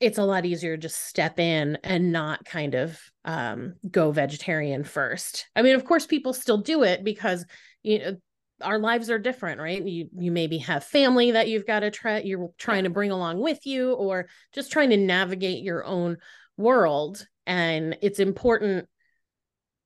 It's 0.00 0.18
a 0.18 0.24
lot 0.24 0.46
easier 0.46 0.76
to 0.76 0.80
just 0.80 1.06
step 1.06 1.40
in 1.40 1.78
and 1.82 2.12
not 2.12 2.44
kind 2.44 2.74
of 2.74 3.00
um, 3.24 3.74
go 3.90 4.12
vegetarian 4.12 4.84
first. 4.84 5.48
I 5.56 5.62
mean, 5.62 5.74
of 5.74 5.84
course, 5.84 6.06
people 6.06 6.32
still 6.32 6.58
do 6.58 6.84
it 6.84 7.02
because 7.04 7.44
you 7.82 7.98
know 7.98 8.16
our 8.60 8.78
lives 8.78 9.08
are 9.08 9.18
different 9.18 9.60
right 9.60 9.84
you 9.84 10.08
you 10.18 10.32
maybe 10.32 10.58
have 10.58 10.82
family 10.82 11.30
that 11.30 11.48
you've 11.48 11.66
got 11.66 11.80
to 11.80 11.90
try 11.90 12.18
you're 12.20 12.50
trying 12.58 12.84
to 12.84 12.90
bring 12.90 13.10
along 13.10 13.38
with 13.40 13.64
you 13.66 13.92
or 13.92 14.26
just 14.52 14.72
trying 14.72 14.90
to 14.90 14.96
navigate 14.96 15.62
your 15.62 15.84
own 15.84 16.16
world 16.56 17.24
and 17.46 17.96
it's 18.02 18.18
important 18.18 18.86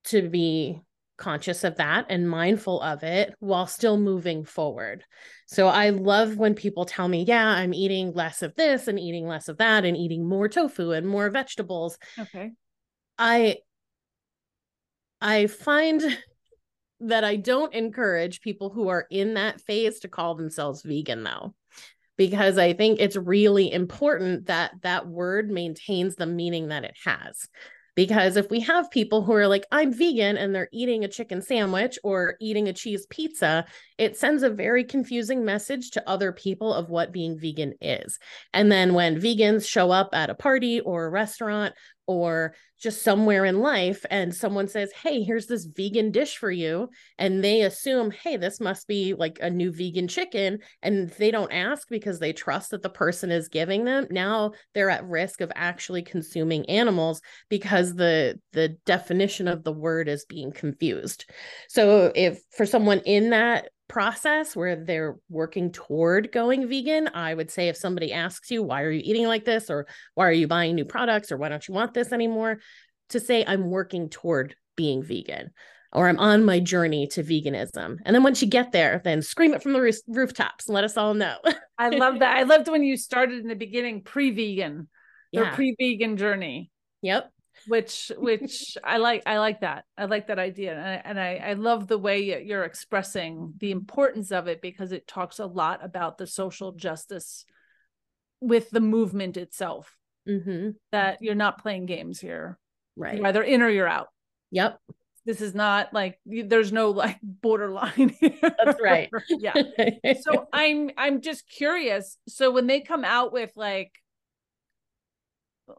to 0.04 0.28
be 0.28 0.80
conscious 1.22 1.62
of 1.62 1.76
that 1.76 2.06
and 2.08 2.28
mindful 2.28 2.80
of 2.80 3.04
it 3.04 3.32
while 3.38 3.68
still 3.68 3.96
moving 3.96 4.44
forward. 4.44 5.04
So 5.46 5.68
I 5.68 5.90
love 5.90 6.36
when 6.36 6.54
people 6.54 6.84
tell 6.84 7.06
me, 7.06 7.22
yeah, 7.22 7.46
I'm 7.46 7.72
eating 7.72 8.12
less 8.12 8.42
of 8.42 8.56
this 8.56 8.88
and 8.88 8.98
eating 8.98 9.28
less 9.28 9.48
of 9.48 9.58
that 9.58 9.84
and 9.84 9.96
eating 9.96 10.28
more 10.28 10.48
tofu 10.48 10.90
and 10.90 11.06
more 11.06 11.30
vegetables. 11.30 11.96
Okay. 12.18 12.50
I 13.18 13.58
I 15.20 15.46
find 15.46 16.02
that 17.00 17.22
I 17.22 17.36
don't 17.36 17.72
encourage 17.72 18.40
people 18.40 18.70
who 18.70 18.88
are 18.88 19.06
in 19.08 19.34
that 19.34 19.60
phase 19.60 20.00
to 20.00 20.08
call 20.08 20.34
themselves 20.34 20.82
vegan 20.82 21.22
though 21.22 21.54
because 22.16 22.58
I 22.58 22.72
think 22.72 23.00
it's 23.00 23.16
really 23.16 23.72
important 23.72 24.46
that 24.46 24.72
that 24.82 25.06
word 25.06 25.50
maintains 25.50 26.16
the 26.16 26.26
meaning 26.26 26.68
that 26.68 26.84
it 26.84 26.96
has. 27.04 27.48
Because 27.94 28.36
if 28.36 28.48
we 28.50 28.60
have 28.60 28.90
people 28.90 29.22
who 29.22 29.32
are 29.32 29.46
like, 29.46 29.66
I'm 29.70 29.92
vegan 29.92 30.38
and 30.38 30.54
they're 30.54 30.68
eating 30.72 31.04
a 31.04 31.08
chicken 31.08 31.42
sandwich 31.42 31.98
or 32.02 32.36
eating 32.40 32.68
a 32.68 32.72
cheese 32.72 33.06
pizza, 33.10 33.66
it 33.98 34.16
sends 34.16 34.42
a 34.42 34.50
very 34.50 34.84
confusing 34.84 35.44
message 35.44 35.90
to 35.90 36.08
other 36.08 36.32
people 36.32 36.72
of 36.72 36.88
what 36.88 37.12
being 37.12 37.38
vegan 37.38 37.74
is. 37.80 38.18
And 38.54 38.72
then 38.72 38.94
when 38.94 39.20
vegans 39.20 39.68
show 39.68 39.90
up 39.90 40.10
at 40.14 40.30
a 40.30 40.34
party 40.34 40.80
or 40.80 41.04
a 41.04 41.10
restaurant 41.10 41.74
or 42.12 42.54
just 42.80 43.02
somewhere 43.02 43.44
in 43.44 43.60
life 43.60 44.04
and 44.10 44.34
someone 44.34 44.66
says 44.66 44.90
hey 45.02 45.22
here's 45.22 45.46
this 45.46 45.66
vegan 45.66 46.10
dish 46.10 46.36
for 46.36 46.50
you 46.50 46.88
and 47.16 47.42
they 47.42 47.62
assume 47.62 48.10
hey 48.10 48.36
this 48.36 48.60
must 48.60 48.88
be 48.88 49.14
like 49.14 49.38
a 49.40 49.48
new 49.48 49.72
vegan 49.72 50.08
chicken 50.08 50.58
and 50.82 51.10
they 51.10 51.30
don't 51.30 51.52
ask 51.52 51.88
because 51.88 52.18
they 52.18 52.32
trust 52.32 52.70
that 52.70 52.82
the 52.82 52.90
person 52.90 53.30
is 53.30 53.48
giving 53.48 53.84
them. 53.84 54.06
Now 54.10 54.52
they're 54.74 54.90
at 54.90 55.06
risk 55.06 55.40
of 55.40 55.52
actually 55.54 56.02
consuming 56.02 56.68
animals 56.68 57.20
because 57.48 57.94
the 57.94 58.38
the 58.52 58.70
definition 58.86 59.48
of 59.48 59.64
the 59.64 59.72
word 59.72 60.08
is 60.08 60.24
being 60.24 60.52
confused. 60.52 61.24
So 61.68 62.12
if 62.14 62.40
for 62.56 62.66
someone 62.66 63.00
in 63.00 63.30
that 63.30 63.70
process 63.92 64.56
where 64.56 64.74
they're 64.74 65.16
working 65.28 65.70
toward 65.70 66.32
going 66.32 66.66
vegan, 66.66 67.10
I 67.12 67.34
would 67.34 67.50
say 67.50 67.68
if 67.68 67.76
somebody 67.76 68.10
asks 68.12 68.50
you, 68.50 68.62
why 68.62 68.82
are 68.82 68.90
you 68.90 69.02
eating 69.04 69.26
like 69.26 69.44
this? 69.44 69.68
Or 69.68 69.86
why 70.14 70.26
are 70.26 70.32
you 70.32 70.48
buying 70.48 70.74
new 70.74 70.86
products? 70.86 71.30
Or 71.30 71.36
why 71.36 71.50
don't 71.50 71.68
you 71.68 71.74
want 71.74 71.92
this 71.92 72.10
anymore? 72.10 72.58
To 73.10 73.20
say, 73.20 73.44
I'm 73.46 73.70
working 73.70 74.08
toward 74.08 74.56
being 74.76 75.02
vegan 75.02 75.50
or 75.92 76.08
I'm 76.08 76.18
on 76.18 76.42
my 76.42 76.58
journey 76.58 77.06
to 77.08 77.22
veganism. 77.22 77.98
And 78.06 78.14
then 78.14 78.22
once 78.22 78.40
you 78.40 78.48
get 78.48 78.72
there, 78.72 79.02
then 79.04 79.20
scream 79.20 79.52
it 79.52 79.62
from 79.62 79.74
the 79.74 79.80
roof- 79.82 80.00
rooftops 80.08 80.66
and 80.66 80.74
let 80.74 80.84
us 80.84 80.96
all 80.96 81.12
know. 81.12 81.36
I 81.78 81.90
love 81.90 82.20
that. 82.20 82.34
I 82.34 82.44
loved 82.44 82.68
when 82.68 82.82
you 82.82 82.96
started 82.96 83.40
in 83.40 83.48
the 83.48 83.54
beginning 83.54 84.02
pre 84.02 84.30
vegan, 84.30 84.88
your 85.32 85.44
yeah. 85.44 85.54
pre 85.54 85.76
vegan 85.78 86.16
journey. 86.16 86.70
Yep 87.02 87.30
which 87.66 88.10
which 88.16 88.76
i 88.84 88.96
like 88.96 89.22
i 89.26 89.38
like 89.38 89.60
that. 89.60 89.84
I 89.96 90.06
like 90.06 90.26
that 90.28 90.38
idea 90.38 90.72
and 90.72 90.80
I, 90.86 91.02
and 91.04 91.20
I 91.20 91.50
i 91.50 91.52
love 91.54 91.86
the 91.86 91.98
way 91.98 92.42
you're 92.44 92.64
expressing 92.64 93.54
the 93.58 93.70
importance 93.70 94.32
of 94.32 94.48
it 94.48 94.60
because 94.60 94.92
it 94.92 95.06
talks 95.06 95.38
a 95.38 95.46
lot 95.46 95.84
about 95.84 96.18
the 96.18 96.26
social 96.26 96.72
justice 96.72 97.44
with 98.40 98.70
the 98.70 98.80
movement 98.80 99.36
itself. 99.36 99.96
Mm-hmm. 100.28 100.70
that 100.92 101.18
you're 101.20 101.34
not 101.34 101.60
playing 101.60 101.86
games 101.86 102.20
here. 102.20 102.56
Right. 102.96 103.16
you're 103.16 103.26
either 103.26 103.42
in 103.42 103.60
or 103.60 103.68
you're 103.68 103.88
out. 103.88 104.06
Yep. 104.52 104.78
This 105.24 105.40
is 105.40 105.52
not 105.52 105.92
like 105.92 106.20
there's 106.24 106.72
no 106.72 106.90
like 106.90 107.18
borderline 107.22 108.14
that's 108.20 108.80
right. 108.80 109.10
Yeah. 109.28 109.54
So 110.20 110.46
i'm 110.52 110.90
i'm 110.96 111.20
just 111.22 111.48
curious. 111.48 112.18
So 112.28 112.52
when 112.52 112.66
they 112.68 112.80
come 112.80 113.04
out 113.04 113.32
with 113.32 113.50
like 113.56 113.92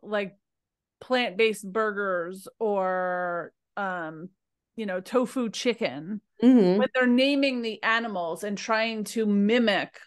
like 0.02 0.36
plant-based 1.04 1.70
burgers 1.70 2.48
or 2.60 3.52
um 3.76 4.30
you 4.78 4.86
know 4.86 5.02
tofu 5.02 5.50
chicken 5.50 6.22
mm-hmm. 6.42 6.80
when 6.80 6.88
they're 6.96 7.06
naming 7.06 7.62
the 7.62 7.84
animals 7.84 8.46
and 8.46 8.58
trying 8.58 9.04
to 9.04 9.26
mimic 9.26 10.00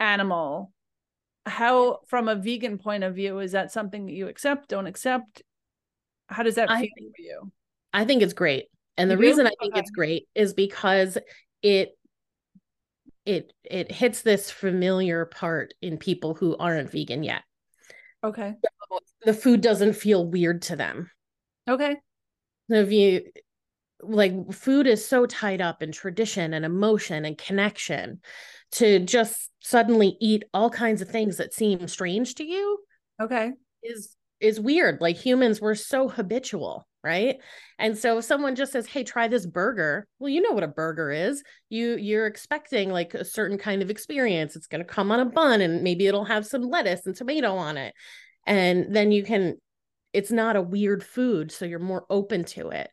animal. 0.00 0.72
How 1.46 2.00
from 2.08 2.28
a 2.28 2.34
vegan 2.34 2.78
point 2.78 3.04
of 3.04 3.14
view 3.14 3.38
is 3.38 3.52
that 3.52 3.70
something 3.70 4.06
that 4.06 4.12
you 4.12 4.26
accept 4.26 4.68
don't 4.68 4.86
accept? 4.86 5.42
How 6.26 6.42
does 6.42 6.56
that 6.56 6.68
feel 6.68 6.78
I, 6.78 6.88
for 6.88 7.22
you? 7.22 7.52
I 7.92 8.04
think 8.04 8.22
it's 8.22 8.32
great. 8.32 8.66
And 8.96 9.10
the 9.10 9.16
reason 9.16 9.46
i 9.46 9.52
think 9.60 9.74
okay. 9.74 9.80
it's 9.80 9.90
great 9.90 10.28
is 10.34 10.54
because 10.54 11.18
it 11.62 11.98
it 13.26 13.52
it 13.64 13.90
hits 13.90 14.22
this 14.22 14.50
familiar 14.50 15.24
part 15.24 15.74
in 15.82 15.98
people 15.98 16.34
who 16.34 16.56
aren't 16.56 16.90
vegan 16.90 17.24
yet 17.24 17.42
okay. 18.24 18.54
So 18.62 18.98
the 19.24 19.34
food 19.34 19.60
doesn't 19.60 19.94
feel 19.94 20.26
weird 20.26 20.62
to 20.62 20.76
them. 20.76 21.10
Okay. 21.68 21.96
So 22.70 22.76
if 22.76 22.92
you 22.92 23.22
like 24.00 24.52
food 24.52 24.86
is 24.86 25.06
so 25.06 25.26
tied 25.26 25.60
up 25.60 25.82
in 25.82 25.92
tradition 25.92 26.54
and 26.54 26.64
emotion 26.64 27.24
and 27.24 27.38
connection 27.38 28.20
to 28.72 29.00
just 29.00 29.50
suddenly 29.60 30.16
eat 30.20 30.44
all 30.52 30.68
kinds 30.68 31.00
of 31.00 31.08
things 31.08 31.36
that 31.38 31.54
seem 31.54 31.86
strange 31.88 32.34
to 32.34 32.44
you 32.44 32.78
okay. 33.20 33.52
is 33.82 34.14
is 34.44 34.60
weird 34.60 35.00
like 35.00 35.16
humans 35.16 35.60
we're 35.60 35.74
so 35.74 36.08
habitual 36.08 36.86
right? 37.04 37.36
And 37.78 37.98
so 37.98 38.16
if 38.16 38.24
someone 38.24 38.54
just 38.54 38.72
says 38.72 38.86
hey 38.86 39.04
try 39.04 39.28
this 39.28 39.46
burger 39.46 40.06
well 40.18 40.30
you 40.30 40.40
know 40.40 40.52
what 40.52 40.62
a 40.62 40.68
burger 40.68 41.10
is. 41.10 41.42
You 41.68 41.96
you're 41.96 42.26
expecting 42.26 42.90
like 42.90 43.14
a 43.14 43.24
certain 43.24 43.58
kind 43.58 43.82
of 43.82 43.90
experience. 43.90 44.56
It's 44.56 44.66
going 44.66 44.82
to 44.82 44.90
come 44.90 45.12
on 45.12 45.20
a 45.20 45.26
bun 45.26 45.60
and 45.60 45.82
maybe 45.82 46.06
it'll 46.06 46.24
have 46.24 46.46
some 46.46 46.62
lettuce 46.62 47.06
and 47.06 47.14
tomato 47.14 47.54
on 47.54 47.76
it. 47.76 47.94
And 48.46 48.94
then 48.94 49.12
you 49.12 49.22
can 49.22 49.56
it's 50.12 50.30
not 50.30 50.56
a 50.56 50.62
weird 50.62 51.04
food 51.04 51.52
so 51.52 51.64
you're 51.64 51.78
more 51.78 52.06
open 52.08 52.44
to 52.44 52.70
it. 52.70 52.90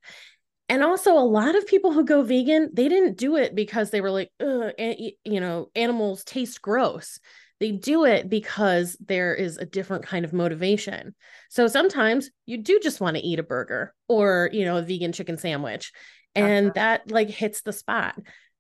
And 0.67 0.84
also 0.84 1.17
a 1.17 1.20
lot 1.20 1.55
of 1.55 1.67
people 1.67 1.93
who 1.93 2.03
go 2.03 2.22
vegan 2.22 2.70
they 2.74 2.89
didn't 2.89 3.17
do 3.17 3.38
it 3.38 3.55
because 3.55 3.91
they 3.91 4.01
were 4.01 4.12
like 4.12 4.29
you 4.39 5.39
know 5.39 5.70
animals 5.75 6.24
taste 6.25 6.62
gross 6.62 7.20
they 7.62 7.72
do 7.72 8.06
it 8.06 8.27
because 8.27 8.98
there 9.00 9.36
is 9.36 9.58
a 9.58 9.65
different 9.65 10.03
kind 10.03 10.25
of 10.25 10.34
motivation. 10.34 11.13
So 11.50 11.68
sometimes 11.68 12.32
you 12.48 12.58
do 12.58 12.80
just 12.82 13.00
want 13.00 13.18
to 13.18 13.24
eat 13.24 13.38
a 13.38 13.44
burger 13.44 13.94
or 14.10 14.50
you 14.51 14.65
know 14.65 14.77
a 14.77 14.82
vegan 14.82 15.12
chicken 15.12 15.38
sandwich 15.38 15.94
and 16.34 16.68
uh-huh. 16.68 16.74
that 16.75 17.12
like 17.12 17.30
hits 17.30 17.62
the 17.62 17.72
spot. 17.72 18.18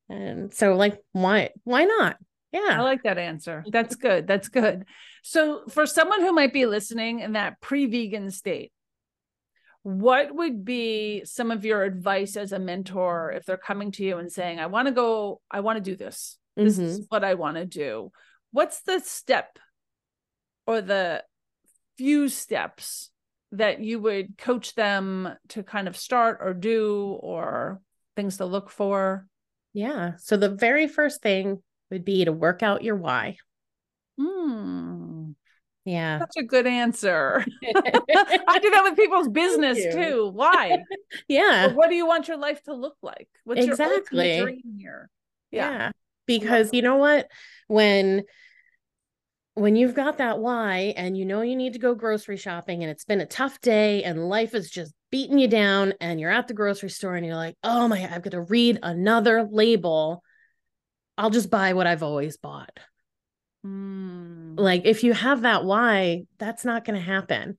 And 0.07 0.53
so 0.53 0.75
like 0.75 0.99
why 1.13 1.49
why 1.63 1.85
not? 1.85 2.17
Yeah. 2.51 2.67
I 2.69 2.81
like 2.81 3.01
that 3.03 3.17
answer. 3.17 3.65
That's 3.67 3.95
good 3.95 4.27
that's 4.27 4.49
good. 4.49 4.85
So 5.23 5.63
for 5.67 5.87
someone 5.87 6.21
who 6.21 6.31
might 6.31 6.53
be 6.53 6.67
listening 6.67 7.21
in 7.21 7.33
that 7.33 7.59
pre-vegan 7.59 8.29
state 8.29 8.71
what 9.83 10.35
would 10.35 10.63
be 10.63 11.25
some 11.25 11.49
of 11.49 11.65
your 11.65 11.81
advice 11.81 12.37
as 12.37 12.51
a 12.51 12.59
mentor 12.59 13.33
if 13.35 13.45
they're 13.45 13.57
coming 13.57 13.91
to 13.91 14.03
you 14.03 14.19
and 14.19 14.31
saying 14.31 14.59
i 14.59 14.67
want 14.67 14.87
to 14.87 14.93
go 14.93 15.41
i 15.49 15.61
want 15.61 15.77
to 15.77 15.91
do 15.91 15.95
this. 15.95 16.37
This 16.55 16.75
mm-hmm. 16.75 16.85
is 16.85 17.05
what 17.09 17.23
i 17.23 17.33
want 17.33 17.57
to 17.57 17.65
do 17.65 18.11
what's 18.51 18.81
the 18.81 18.99
step 18.99 19.59
or 20.67 20.81
the 20.81 21.23
few 21.97 22.29
steps 22.29 23.09
that 23.51 23.81
you 23.81 23.99
would 23.99 24.37
coach 24.37 24.75
them 24.75 25.29
to 25.49 25.63
kind 25.63 25.87
of 25.87 25.97
start 25.97 26.39
or 26.41 26.53
do 26.53 27.17
or 27.21 27.81
things 28.15 28.37
to 28.37 28.45
look 28.45 28.69
for 28.69 29.27
yeah 29.73 30.13
so 30.17 30.37
the 30.37 30.49
very 30.49 30.87
first 30.87 31.21
thing 31.21 31.61
would 31.89 32.05
be 32.05 32.25
to 32.25 32.31
work 32.31 32.63
out 32.63 32.83
your 32.83 32.95
why 32.95 33.35
Hmm. 34.19 35.31
Yeah. 35.85 36.19
Such 36.19 36.35
a 36.37 36.43
good 36.43 36.67
answer. 36.67 37.43
I 37.63 38.59
do 38.61 38.69
that 38.69 38.83
with 38.83 38.95
people's 38.97 39.27
business 39.29 39.77
too. 39.93 40.31
Why? 40.33 40.83
Yeah. 41.27 41.73
what 41.73 41.89
do 41.89 41.95
you 41.95 42.07
want 42.07 42.29
your 42.29 42.37
life 42.37 42.63
to 42.63 42.73
look 42.73 42.95
like? 43.01 43.27
What's 43.43 43.65
exactly. 43.65 44.37
your 44.37 44.45
dream 44.45 44.61
here? 44.77 45.09
Yeah. 45.51 45.71
yeah. 45.71 45.91
Because 46.25 46.69
you 46.73 46.81
know 46.81 46.97
what? 46.97 47.27
When 47.67 48.23
when 49.53 49.75
you've 49.75 49.95
got 49.95 50.17
that 50.19 50.39
why 50.39 50.93
and 50.95 51.17
you 51.17 51.25
know 51.25 51.41
you 51.41 51.55
need 51.55 51.73
to 51.73 51.79
go 51.79 51.93
grocery 51.93 52.37
shopping 52.37 52.83
and 52.83 52.91
it's 52.91 53.03
been 53.03 53.19
a 53.19 53.25
tough 53.25 53.59
day 53.59 54.01
and 54.03 54.29
life 54.29 54.55
is 54.55 54.69
just 54.69 54.93
beating 55.11 55.37
you 55.37 55.47
down 55.47 55.93
and 55.99 56.21
you're 56.21 56.31
at 56.31 56.47
the 56.47 56.53
grocery 56.53 56.89
store 56.89 57.15
and 57.15 57.25
you're 57.25 57.35
like, 57.35 57.55
"Oh 57.63 57.87
my, 57.87 58.01
I've 58.03 58.23
got 58.23 58.31
to 58.31 58.41
read 58.41 58.79
another 58.81 59.43
label. 59.43 60.23
I'll 61.17 61.29
just 61.29 61.49
buy 61.49 61.73
what 61.73 61.87
I've 61.87 62.03
always 62.03 62.37
bought." 62.37 62.71
Mm. 63.65 64.57
Like 64.57 64.83
if 64.85 65.03
you 65.03 65.13
have 65.13 65.41
that 65.41 65.65
why, 65.65 66.23
that's 66.39 66.65
not 66.65 66.85
going 66.85 66.99
to 66.99 67.05
happen. 67.05 67.57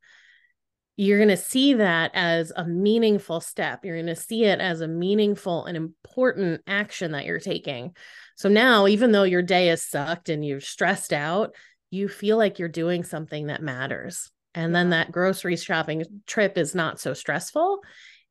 You're 0.97 1.19
going 1.19 1.29
to 1.29 1.37
see 1.37 1.75
that 1.75 2.11
as 2.15 2.53
a 2.55 2.67
meaningful 2.67 3.41
step. 3.41 3.85
You're 3.85 3.97
going 3.97 4.07
to 4.07 4.17
see 4.17 4.45
it 4.45 4.61
as 4.61 4.81
a 4.81 4.89
meaningful 4.89 5.65
and 5.65 5.77
important 5.77 6.63
action 6.67 7.13
that 7.13 7.25
you're 7.25 7.41
taking. 7.41 7.97
So 8.37 8.49
now, 8.49 8.87
even 8.87 9.13
though 9.13 9.23
your 9.23 9.43
day 9.43 9.69
is 9.69 9.85
sucked 9.85 10.29
and 10.29 10.45
you're 10.45 10.61
stressed 10.61 11.13
out, 11.13 11.55
you 11.91 12.09
feel 12.09 12.39
like 12.39 12.59
you're 12.59 12.69
doing 12.69 13.05
something 13.05 13.47
that 13.49 13.63
matters. 13.63 14.31
And 14.55 14.73
yeah. 14.73 14.79
then 14.79 14.91
that 14.91 15.13
grocery 15.13 15.57
shopping 15.57 16.05
trip 16.27 16.59
is 16.59 16.75
not 16.75 17.01
so 17.01 17.15
stressful 17.15 17.81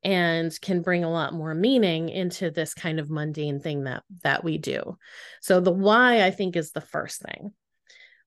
and 0.04 0.52
can 0.62 0.82
bring 0.82 1.04
a 1.04 1.12
lot 1.12 1.34
more 1.34 1.54
meaning 1.54 2.10
into 2.10 2.50
this 2.50 2.74
kind 2.74 3.00
of 3.00 3.10
mundane 3.10 3.60
thing 3.60 3.84
that 3.84 4.04
that 4.24 4.44
we 4.44 4.58
do. 4.58 4.98
So 5.42 5.60
the 5.60 5.72
why 5.72 6.24
I 6.24 6.32
think 6.32 6.56
is 6.56 6.72
the 6.72 6.82
first 6.82 7.22
thing. 7.22 7.52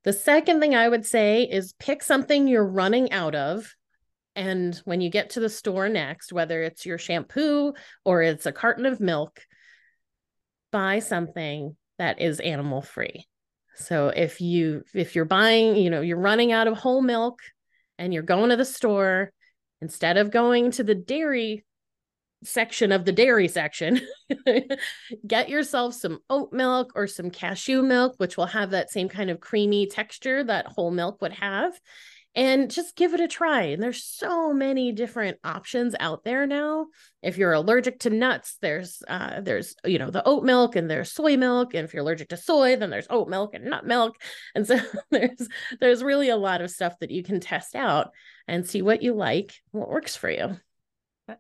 The 0.05 0.13
second 0.13 0.61
thing 0.61 0.75
I 0.75 0.89
would 0.89 1.07
say 1.07 1.45
is 1.45 1.75
pick 1.79 2.03
something 2.03 2.47
you're 2.47 2.67
running 2.67 3.11
out 3.11 3.35
of. 3.35 3.75
And 4.37 4.75
when 4.85 5.01
you 5.01 5.11
get 5.11 5.31
to 5.31 5.41
the 5.41 5.49
store 5.49 5.89
next, 5.89 6.33
whether 6.33 6.63
it's 6.63 6.85
your 6.85 6.99
shampoo 6.99 7.73
or 8.05 8.23
it's 8.23 8.47
a 8.47 8.53
carton 8.53 8.87
of 8.87 9.01
milk, 9.01 9.41
buy 10.75 10.99
something 10.99 11.77
that 11.99 12.21
is 12.21 12.41
animal 12.41 12.83
free. 12.83 13.29
So 13.77 14.09
if 14.09 14.41
you 14.41 14.83
if 14.93 15.15
you're 15.15 15.25
buying, 15.25 15.77
you 15.77 15.89
know, 15.89 16.01
you're 16.01 16.19
running 16.19 16.51
out 16.51 16.67
of 16.67 16.77
whole 16.77 17.01
milk 17.01 17.39
and 17.97 18.13
you're 18.13 18.25
going 18.25 18.51
to 18.51 18.57
the 18.57 18.65
store, 18.65 19.33
instead 19.81 20.17
of 20.17 20.33
going 20.33 20.73
to 20.73 20.83
the 20.83 20.97
dairy 20.97 21.65
section 22.43 22.91
of 22.91 23.05
the 23.05 23.13
dairy 23.13 23.47
section, 23.47 24.01
get 25.27 25.49
yourself 25.49 25.95
some 25.95 26.19
oat 26.29 26.53
milk 26.53 26.91
or 26.97 27.07
some 27.07 27.31
cashew 27.31 27.81
milk, 27.81 28.15
which 28.17 28.37
will 28.37 28.47
have 28.47 28.71
that 28.71 28.91
same 28.91 29.09
kind 29.09 29.31
of 29.31 29.39
creamy 29.39 29.87
texture 29.87 30.43
that 30.43 30.67
whole 30.67 30.91
milk 30.91 31.23
would 31.23 31.35
have. 31.35 31.73
And 32.37 32.69
just 32.69 32.97
give 32.97 33.15
it 33.15 33.21
a 33.21 33.29
try. 33.29 33.63
And 33.63 33.81
there's 33.83 34.03
so 34.03 34.53
many 34.53 34.91
different 34.91 35.39
options 35.45 35.95
out 36.01 36.25
there 36.25 36.49
now. 36.49 36.87
If 37.23 37.39
you're 37.39 37.53
allergic 37.53 38.01
to 38.01 38.11
nuts, 38.11 38.57
there's 38.61 39.03
uh, 39.07 39.41
there's 39.41 39.77
you 39.85 40.01
know 40.01 40.11
the 40.11 40.27
oat 40.27 40.43
milk 40.43 40.75
and 40.75 40.91
there's 40.91 41.13
soy 41.13 41.37
milk. 41.37 41.75
And 41.75 41.85
if 41.85 41.95
you're 41.95 42.03
allergic 42.03 42.31
to 42.31 42.37
soy, 42.37 42.75
then 42.75 42.91
there's 42.91 43.07
oat 43.09 43.29
milk 43.29 43.55
and 43.55 43.67
nut 43.67 43.87
milk. 43.87 44.17
And 44.57 44.67
so 44.67 44.79
there's 45.11 45.49
there's 45.81 46.03
really 46.03 46.29
a 46.29 46.37
lot 46.37 46.61
of 46.61 46.71
stuff 46.71 46.99
that 47.01 47.11
you 47.13 47.23
can 47.23 47.39
test 47.39 47.77
out 47.77 48.11
and 48.49 48.69
see 48.69 48.83
what 48.83 49.03
you 49.03 49.15
like, 49.15 49.55
what 49.71 49.89
works 49.89 50.17
for 50.17 50.29
you. 50.29 50.57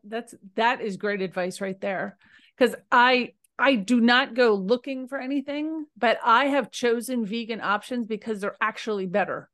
That's 0.04 0.34
that 0.54 0.80
is 0.80 0.96
great 0.96 1.22
advice 1.22 1.60
right 1.60 1.80
there. 1.80 2.16
Because 2.56 2.76
I 2.92 3.32
I 3.58 3.76
do 3.76 4.00
not 4.00 4.34
go 4.34 4.54
looking 4.54 5.06
for 5.06 5.18
anything, 5.18 5.86
but 5.96 6.18
I 6.24 6.46
have 6.46 6.70
chosen 6.70 7.24
vegan 7.24 7.60
options 7.60 8.06
because 8.06 8.40
they're 8.40 8.56
actually 8.60 9.06
better. 9.06 9.50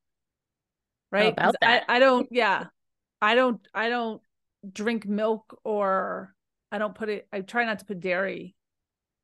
Right? 1.10 1.34
I, 1.38 1.82
I 1.88 1.98
don't, 1.98 2.28
yeah. 2.30 2.66
I 3.22 3.34
don't 3.34 3.60
I 3.74 3.88
don't 3.88 4.22
drink 4.72 5.06
milk 5.06 5.58
or 5.64 6.34
I 6.72 6.78
don't 6.78 6.94
put 6.94 7.08
it 7.08 7.28
I 7.32 7.40
try 7.40 7.64
not 7.64 7.80
to 7.80 7.84
put 7.84 8.00
dairy 8.00 8.54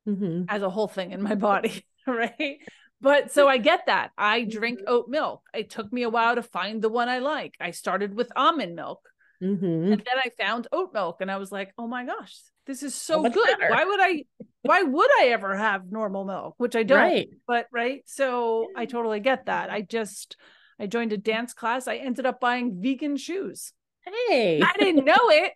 mm-hmm. 0.07 0.43
as 0.49 0.61
a 0.61 0.69
whole 0.69 0.87
thing 0.87 1.11
in 1.11 1.21
my 1.21 1.35
body, 1.49 1.83
right? 2.05 2.59
But 3.01 3.31
so 3.31 3.47
I 3.47 3.57
get 3.57 3.87
that. 3.87 4.11
I 4.17 4.43
drink 4.43 4.79
mm-hmm. 4.79 4.91
oat 4.91 5.07
milk. 5.07 5.41
It 5.53 5.69
took 5.69 5.91
me 5.91 6.03
a 6.03 6.09
while 6.09 6.35
to 6.35 6.43
find 6.43 6.81
the 6.81 6.89
one 6.89 7.09
I 7.09 7.19
like. 7.19 7.55
I 7.59 7.71
started 7.71 8.15
with 8.15 8.31
almond 8.35 8.75
milk 8.75 9.01
Mm-hmm. 9.41 9.93
And 9.93 9.99
then 9.99 10.17
I 10.17 10.29
found 10.37 10.67
oat 10.71 10.93
milk 10.93 11.17
and 11.21 11.29
I 11.29 11.37
was 11.37 11.51
like, 11.51 11.73
oh 11.77 11.87
my 11.87 12.05
gosh, 12.05 12.35
this 12.65 12.83
is 12.83 12.95
so 12.95 13.21
good. 13.21 13.59
Better. 13.59 13.71
Why 13.71 13.83
would 13.83 13.99
I 13.99 14.23
why 14.63 14.81
would 14.81 15.11
I 15.19 15.27
ever 15.27 15.55
have 15.55 15.91
normal 15.91 16.25
milk? 16.25 16.55
Which 16.57 16.75
I 16.75 16.83
don't. 16.83 16.97
Right. 16.97 17.29
But 17.45 17.67
right. 17.71 18.01
So 18.05 18.67
I 18.75 18.85
totally 18.85 19.19
get 19.19 19.45
that. 19.45 19.69
I 19.69 19.81
just 19.81 20.37
I 20.79 20.87
joined 20.87 21.13
a 21.13 21.17
dance 21.17 21.53
class. 21.53 21.87
I 21.87 21.95
ended 21.95 22.25
up 22.25 22.39
buying 22.39 22.81
vegan 22.81 23.17
shoes. 23.17 23.73
Hey. 24.05 24.61
I 24.61 24.73
didn't 24.77 25.05
know 25.05 25.15
it 25.15 25.53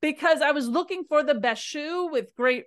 because 0.00 0.40
I 0.40 0.52
was 0.52 0.68
looking 0.68 1.04
for 1.08 1.22
the 1.22 1.34
best 1.34 1.62
shoe 1.62 2.08
with 2.10 2.34
great 2.36 2.64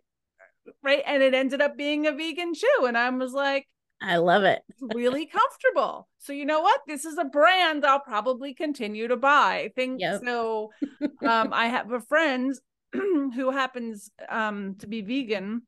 right. 0.84 1.04
And 1.06 1.22
it 1.22 1.34
ended 1.34 1.62
up 1.62 1.78
being 1.78 2.08
a 2.08 2.12
vegan 2.12 2.54
shoe. 2.54 2.86
And 2.86 2.98
I 2.98 3.10
was 3.10 3.34
like, 3.34 3.68
I 4.02 4.18
love 4.18 4.44
it. 4.44 4.62
really 4.94 5.26
comfortable. 5.26 6.08
So 6.20 6.34
you 6.34 6.46
know 6.46 6.62
what? 6.62 6.82
This 6.88 7.06
is 7.06 7.18
a 7.18 7.26
brand 7.26 7.86
I'll 7.86 8.00
probably 8.00 8.54
continue 8.54 9.08
to 9.08 9.18
buy. 9.18 9.60
I 9.60 9.72
think 9.76 10.02
yep. 10.02 10.22
so. 10.24 10.72
um, 11.26 11.54
I 11.54 11.68
have 11.68 11.92
a 11.92 12.02
friend 12.02 12.54
who 12.94 13.52
happens 13.52 14.12
um, 14.30 14.76
to 14.80 14.88
be 14.88 15.02
vegan, 15.02 15.64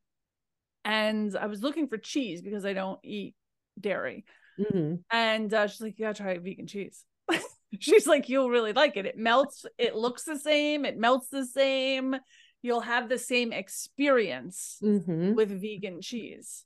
and 0.84 1.36
I 1.38 1.48
was 1.48 1.62
looking 1.62 1.88
for 1.88 1.98
cheese 1.98 2.42
because 2.42 2.66
I 2.66 2.74
don't 2.74 3.00
eat 3.04 3.36
dairy. 3.80 4.26
Mm-hmm. 4.60 4.96
And 5.12 5.54
uh, 5.54 5.68
she's 5.68 5.82
like, 5.82 5.98
"You 5.98 6.06
gotta 6.06 6.22
try 6.22 6.38
vegan 6.38 6.68
cheese." 6.68 7.04
she's 7.80 8.08
like, 8.08 8.30
"You'll 8.30 8.50
really 8.50 8.74
like 8.74 8.98
it. 8.98 9.06
It 9.06 9.18
melts. 9.18 9.66
It 9.78 9.96
looks 9.96 10.24
the 10.24 10.38
same. 10.38 10.86
It 10.86 10.98
melts 10.98 11.30
the 11.30 11.46
same. 11.46 12.16
You'll 12.62 12.82
have 12.82 13.10
the 13.10 13.20
same 13.20 13.54
experience 13.54 14.78
mm-hmm. 14.84 15.34
with 15.34 15.62
vegan 15.62 16.02
cheese." 16.02 16.66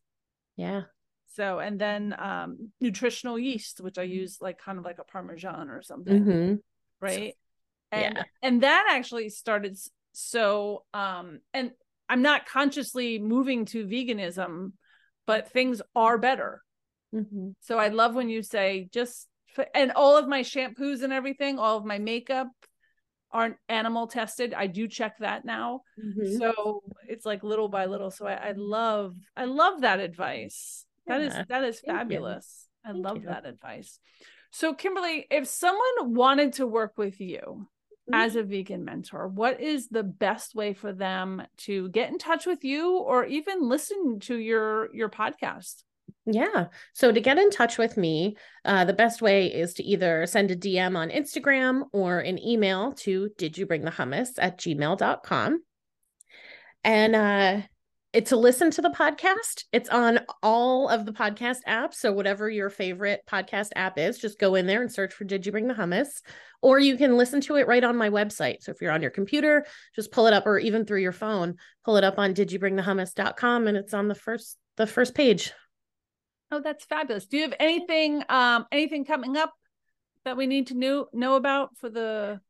Yeah. 0.55 0.83
So, 1.35 1.59
and 1.59 1.79
then 1.79 2.13
um, 2.17 2.71
nutritional 2.81 3.39
yeast, 3.39 3.79
which 3.79 3.97
I 3.97 4.03
use 4.03 4.37
like 4.41 4.59
kind 4.59 4.77
of 4.77 4.83
like 4.83 4.99
a 4.99 5.05
Parmesan 5.05 5.69
or 5.69 5.81
something. 5.81 6.25
Mm-hmm. 6.25 6.55
Right. 6.99 7.35
And, 7.91 8.15
yeah. 8.15 8.23
and 8.41 8.63
that 8.63 8.87
actually 8.91 9.29
started. 9.29 9.77
So, 10.11 10.83
um, 10.93 11.39
and 11.53 11.71
I'm 12.09 12.21
not 12.21 12.45
consciously 12.45 13.19
moving 13.19 13.65
to 13.67 13.85
veganism, 13.85 14.73
but 15.25 15.49
things 15.51 15.81
are 15.95 16.17
better. 16.17 16.61
Mm-hmm. 17.13 17.49
So 17.61 17.77
I 17.77 17.89
love 17.89 18.15
when 18.15 18.29
you 18.29 18.43
say 18.43 18.87
just, 18.91 19.27
and 19.75 19.91
all 19.91 20.17
of 20.17 20.27
my 20.27 20.41
shampoos 20.41 21.03
and 21.03 21.11
everything, 21.11 21.59
all 21.59 21.77
of 21.77 21.85
my 21.85 21.99
makeup, 21.99 22.47
aren't 23.33 23.55
animal 23.69 24.07
tested. 24.07 24.53
I 24.53 24.67
do 24.67 24.87
check 24.87 25.17
that 25.19 25.45
now. 25.45 25.81
Mm-hmm. 26.03 26.37
So 26.37 26.83
it's 27.07 27.25
like 27.25 27.43
little 27.43 27.69
by 27.69 27.85
little. 27.85 28.11
So 28.11 28.27
I, 28.27 28.33
I 28.33 28.53
love, 28.55 29.15
I 29.37 29.45
love 29.45 29.81
that 29.81 29.99
advice. 29.99 30.85
Yeah. 31.07 31.17
That 31.17 31.25
is 31.25 31.47
that 31.47 31.63
is 31.63 31.79
Thank 31.79 31.97
fabulous. 31.97 32.67
You. 32.85 32.89
I 32.89 32.93
Thank 32.93 33.05
love 33.05 33.17
you. 33.17 33.27
that 33.27 33.45
advice. 33.45 33.99
So 34.51 34.73
Kimberly, 34.73 35.27
if 35.31 35.47
someone 35.47 36.13
wanted 36.13 36.53
to 36.53 36.67
work 36.67 36.97
with 36.97 37.21
you 37.21 37.39
mm-hmm. 37.39 38.13
as 38.13 38.35
a 38.35 38.43
vegan 38.43 38.83
mentor, 38.83 39.27
what 39.29 39.61
is 39.61 39.87
the 39.87 40.03
best 40.03 40.53
way 40.53 40.73
for 40.73 40.91
them 40.91 41.41
to 41.59 41.89
get 41.89 42.09
in 42.09 42.17
touch 42.17 42.45
with 42.45 42.63
you 42.63 42.97
or 42.97 43.25
even 43.25 43.67
listen 43.67 44.19
to 44.21 44.35
your 44.37 44.93
your 44.93 45.09
podcast? 45.09 45.83
Yeah. 46.25 46.67
So 46.93 47.11
to 47.11 47.19
get 47.19 47.39
in 47.39 47.49
touch 47.49 47.77
with 47.77 47.97
me, 47.97 48.37
uh, 48.63 48.85
the 48.85 48.93
best 48.93 49.21
way 49.21 49.47
is 49.47 49.73
to 49.75 49.83
either 49.83 50.25
send 50.27 50.51
a 50.51 50.55
DM 50.55 50.95
on 50.95 51.09
Instagram 51.09 51.83
or 51.93 52.19
an 52.19 52.37
email 52.39 52.93
to 52.93 53.29
did 53.37 53.57
you 53.57 53.65
bring 53.65 53.83
the 53.83 53.91
hummus 53.91 54.29
at 54.37 54.59
gmail.com. 54.59 55.63
And 56.83 57.15
uh, 57.15 57.61
it's 58.13 58.29
to 58.29 58.35
listen 58.35 58.69
to 58.71 58.81
the 58.81 58.89
podcast. 58.89 59.63
It's 59.71 59.89
on 59.89 60.19
all 60.43 60.89
of 60.89 61.05
the 61.05 61.13
podcast 61.13 61.59
apps. 61.67 61.95
So 61.95 62.11
whatever 62.11 62.49
your 62.49 62.69
favorite 62.69 63.21
podcast 63.27 63.69
app 63.75 63.97
is, 63.97 64.19
just 64.19 64.37
go 64.37 64.55
in 64.55 64.67
there 64.67 64.81
and 64.81 64.91
search 64.91 65.13
for 65.13 65.23
Did 65.23 65.45
You 65.45 65.51
Bring 65.51 65.67
the 65.67 65.73
Hummus? 65.73 66.21
Or 66.61 66.77
you 66.77 66.97
can 66.97 67.17
listen 67.17 67.41
to 67.41 67.55
it 67.55 67.67
right 67.67 67.83
on 67.83 67.97
my 67.97 68.09
website. 68.09 68.61
So 68.61 68.71
if 68.71 68.81
you're 68.81 68.91
on 68.91 69.01
your 69.01 69.11
computer, 69.11 69.65
just 69.95 70.11
pull 70.11 70.27
it 70.27 70.33
up 70.33 70.45
or 70.45 70.59
even 70.59 70.85
through 70.85 71.01
your 71.01 71.13
phone, 71.13 71.55
pull 71.83 71.97
it 71.97 72.03
up 72.03 72.19
on 72.19 72.35
didyoubringthehummus.com 72.35 73.67
and 73.67 73.77
it's 73.77 73.93
on 73.93 74.07
the 74.07 74.15
first 74.15 74.57
the 74.77 74.87
first 74.87 75.15
page. 75.15 75.51
Oh, 76.51 76.61
that's 76.61 76.85
fabulous. 76.85 77.25
Do 77.25 77.37
you 77.37 77.43
have 77.43 77.53
anything 77.59 78.23
um 78.29 78.65
anything 78.71 79.05
coming 79.05 79.37
up 79.37 79.53
that 80.25 80.37
we 80.37 80.47
need 80.47 80.67
to 80.67 80.73
know 80.73 81.07
know 81.13 81.35
about 81.35 81.77
for 81.77 81.89
the 81.89 82.41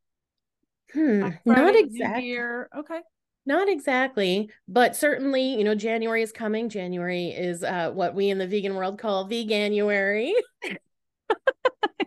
hmm, 0.92 1.28
not 1.46 1.76
exactly. 1.76 2.38
Okay. 2.38 3.00
Not 3.44 3.68
exactly, 3.68 4.50
but 4.68 4.94
certainly, 4.94 5.56
you 5.56 5.64
know, 5.64 5.74
January 5.74 6.22
is 6.22 6.30
coming. 6.30 6.68
January 6.68 7.30
is 7.30 7.64
uh, 7.64 7.90
what 7.90 8.14
we 8.14 8.30
in 8.30 8.38
the 8.38 8.46
vegan 8.46 8.76
world 8.76 9.00
call 9.00 9.28
veganuary. 9.28 10.30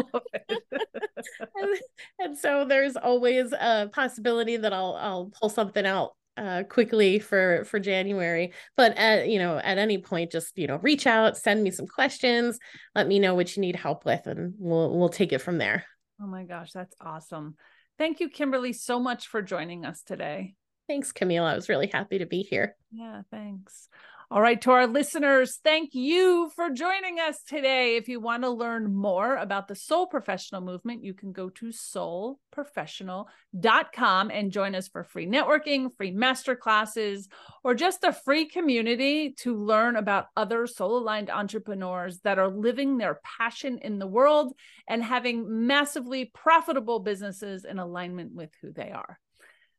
and, 1.57 1.79
and 2.19 2.39
so 2.39 2.65
there's 2.65 2.97
always 2.97 3.53
a 3.53 3.91
possibility 3.93 4.57
that 4.57 4.73
I'll 4.73 4.97
I'll 4.99 5.33
pull 5.39 5.51
something 5.51 5.85
out 5.85 6.15
uh, 6.37 6.63
quickly 6.69 7.19
for 7.19 7.65
for 7.65 7.79
January. 7.79 8.53
But 8.77 8.97
at 8.97 9.29
you 9.29 9.39
know 9.39 9.59
at 9.59 9.79
any 9.79 9.99
point, 9.99 10.33
just 10.33 10.57
you 10.57 10.67
know 10.67 10.77
reach 10.77 11.07
out, 11.07 11.37
send 11.37 11.63
me 11.63 11.71
some 11.71 11.87
questions, 11.87 12.59
let 12.95 13.07
me 13.07 13.19
know 13.19 13.35
what 13.35 13.57
you 13.57 13.61
need 13.61 13.77
help 13.77 14.05
with, 14.05 14.27
and 14.27 14.55
we'll 14.59 14.97
we'll 14.97 15.09
take 15.09 15.33
it 15.33 15.41
from 15.41 15.59
there. 15.59 15.85
Oh 16.21 16.27
my 16.27 16.45
gosh, 16.45 16.73
that's 16.73 16.95
awesome! 17.01 17.57
Thank 17.99 18.21
you, 18.21 18.29
Kimberly, 18.29 18.73
so 18.73 18.99
much 18.99 19.29
for 19.29 19.43
joining 19.43 19.85
us 19.85 20.03
today. 20.03 20.55
Thanks, 20.89 21.13
Camille. 21.13 21.45
I 21.45 21.55
was 21.55 21.69
really 21.69 21.87
happy 21.87 22.19
to 22.19 22.27
be 22.27 22.43
here. 22.43 22.77
Yeah, 22.93 23.23
thanks. 23.31 23.89
All 24.31 24.41
right, 24.41 24.59
to 24.63 24.71
our 24.71 24.87
listeners, 24.87 25.59
thank 25.63 25.95
you 25.95 26.51
for 26.57 26.71
joining 26.71 27.21
us 27.21 27.43
today. 27.43 27.97
If 27.97 28.09
you 28.09 28.21
want 28.21 28.43
to 28.43 28.49
learn 28.49 28.95
more 28.95 29.37
about 29.37 29.69
the 29.69 29.75
Soul 29.75 30.07
Professional 30.07 30.63
movement, 30.63 31.05
you 31.05 31.13
can 31.13 31.31
go 31.31 31.51
to 31.51 31.67
soulprofessional.com 31.67 34.31
and 34.31 34.51
join 34.51 34.75
us 34.75 34.89
for 34.89 35.05
free 35.05 35.27
networking, 35.27 35.95
free 35.95 36.11
master 36.11 36.57
classes, 36.57 37.29
or 37.63 37.75
just 37.75 38.03
a 38.03 38.15
free 38.15 38.47
community 38.47 39.35
to 39.41 39.59
learn 39.59 39.97
about 39.97 40.29
other 40.39 40.67
soul 40.67 40.97
aligned 40.97 41.29
entrepreneurs 41.29 42.21
that 42.21 42.39
are 42.39 42.49
living 42.49 42.97
their 42.97 43.21
passion 43.23 43.79
in 43.83 43.99
the 43.99 44.07
world 44.07 44.55
and 44.89 45.05
having 45.05 45.67
massively 45.67 46.31
profitable 46.33 47.01
businesses 47.01 47.67
in 47.67 47.79
alignment 47.79 48.33
with 48.33 48.55
who 48.63 48.73
they 48.73 48.91
are. 48.91 49.21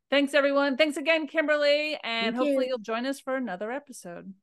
Thanks, 0.10 0.34
everyone. 0.34 0.78
Thanks 0.78 0.98
again, 0.98 1.28
Kimberly. 1.28 1.98
And 2.04 2.36
Thank 2.36 2.36
hopefully 2.36 2.66
you. 2.66 2.70
you'll 2.70 2.78
join 2.80 3.06
us 3.06 3.20
for 3.20 3.36
another 3.36 3.72
episode. 3.72 4.34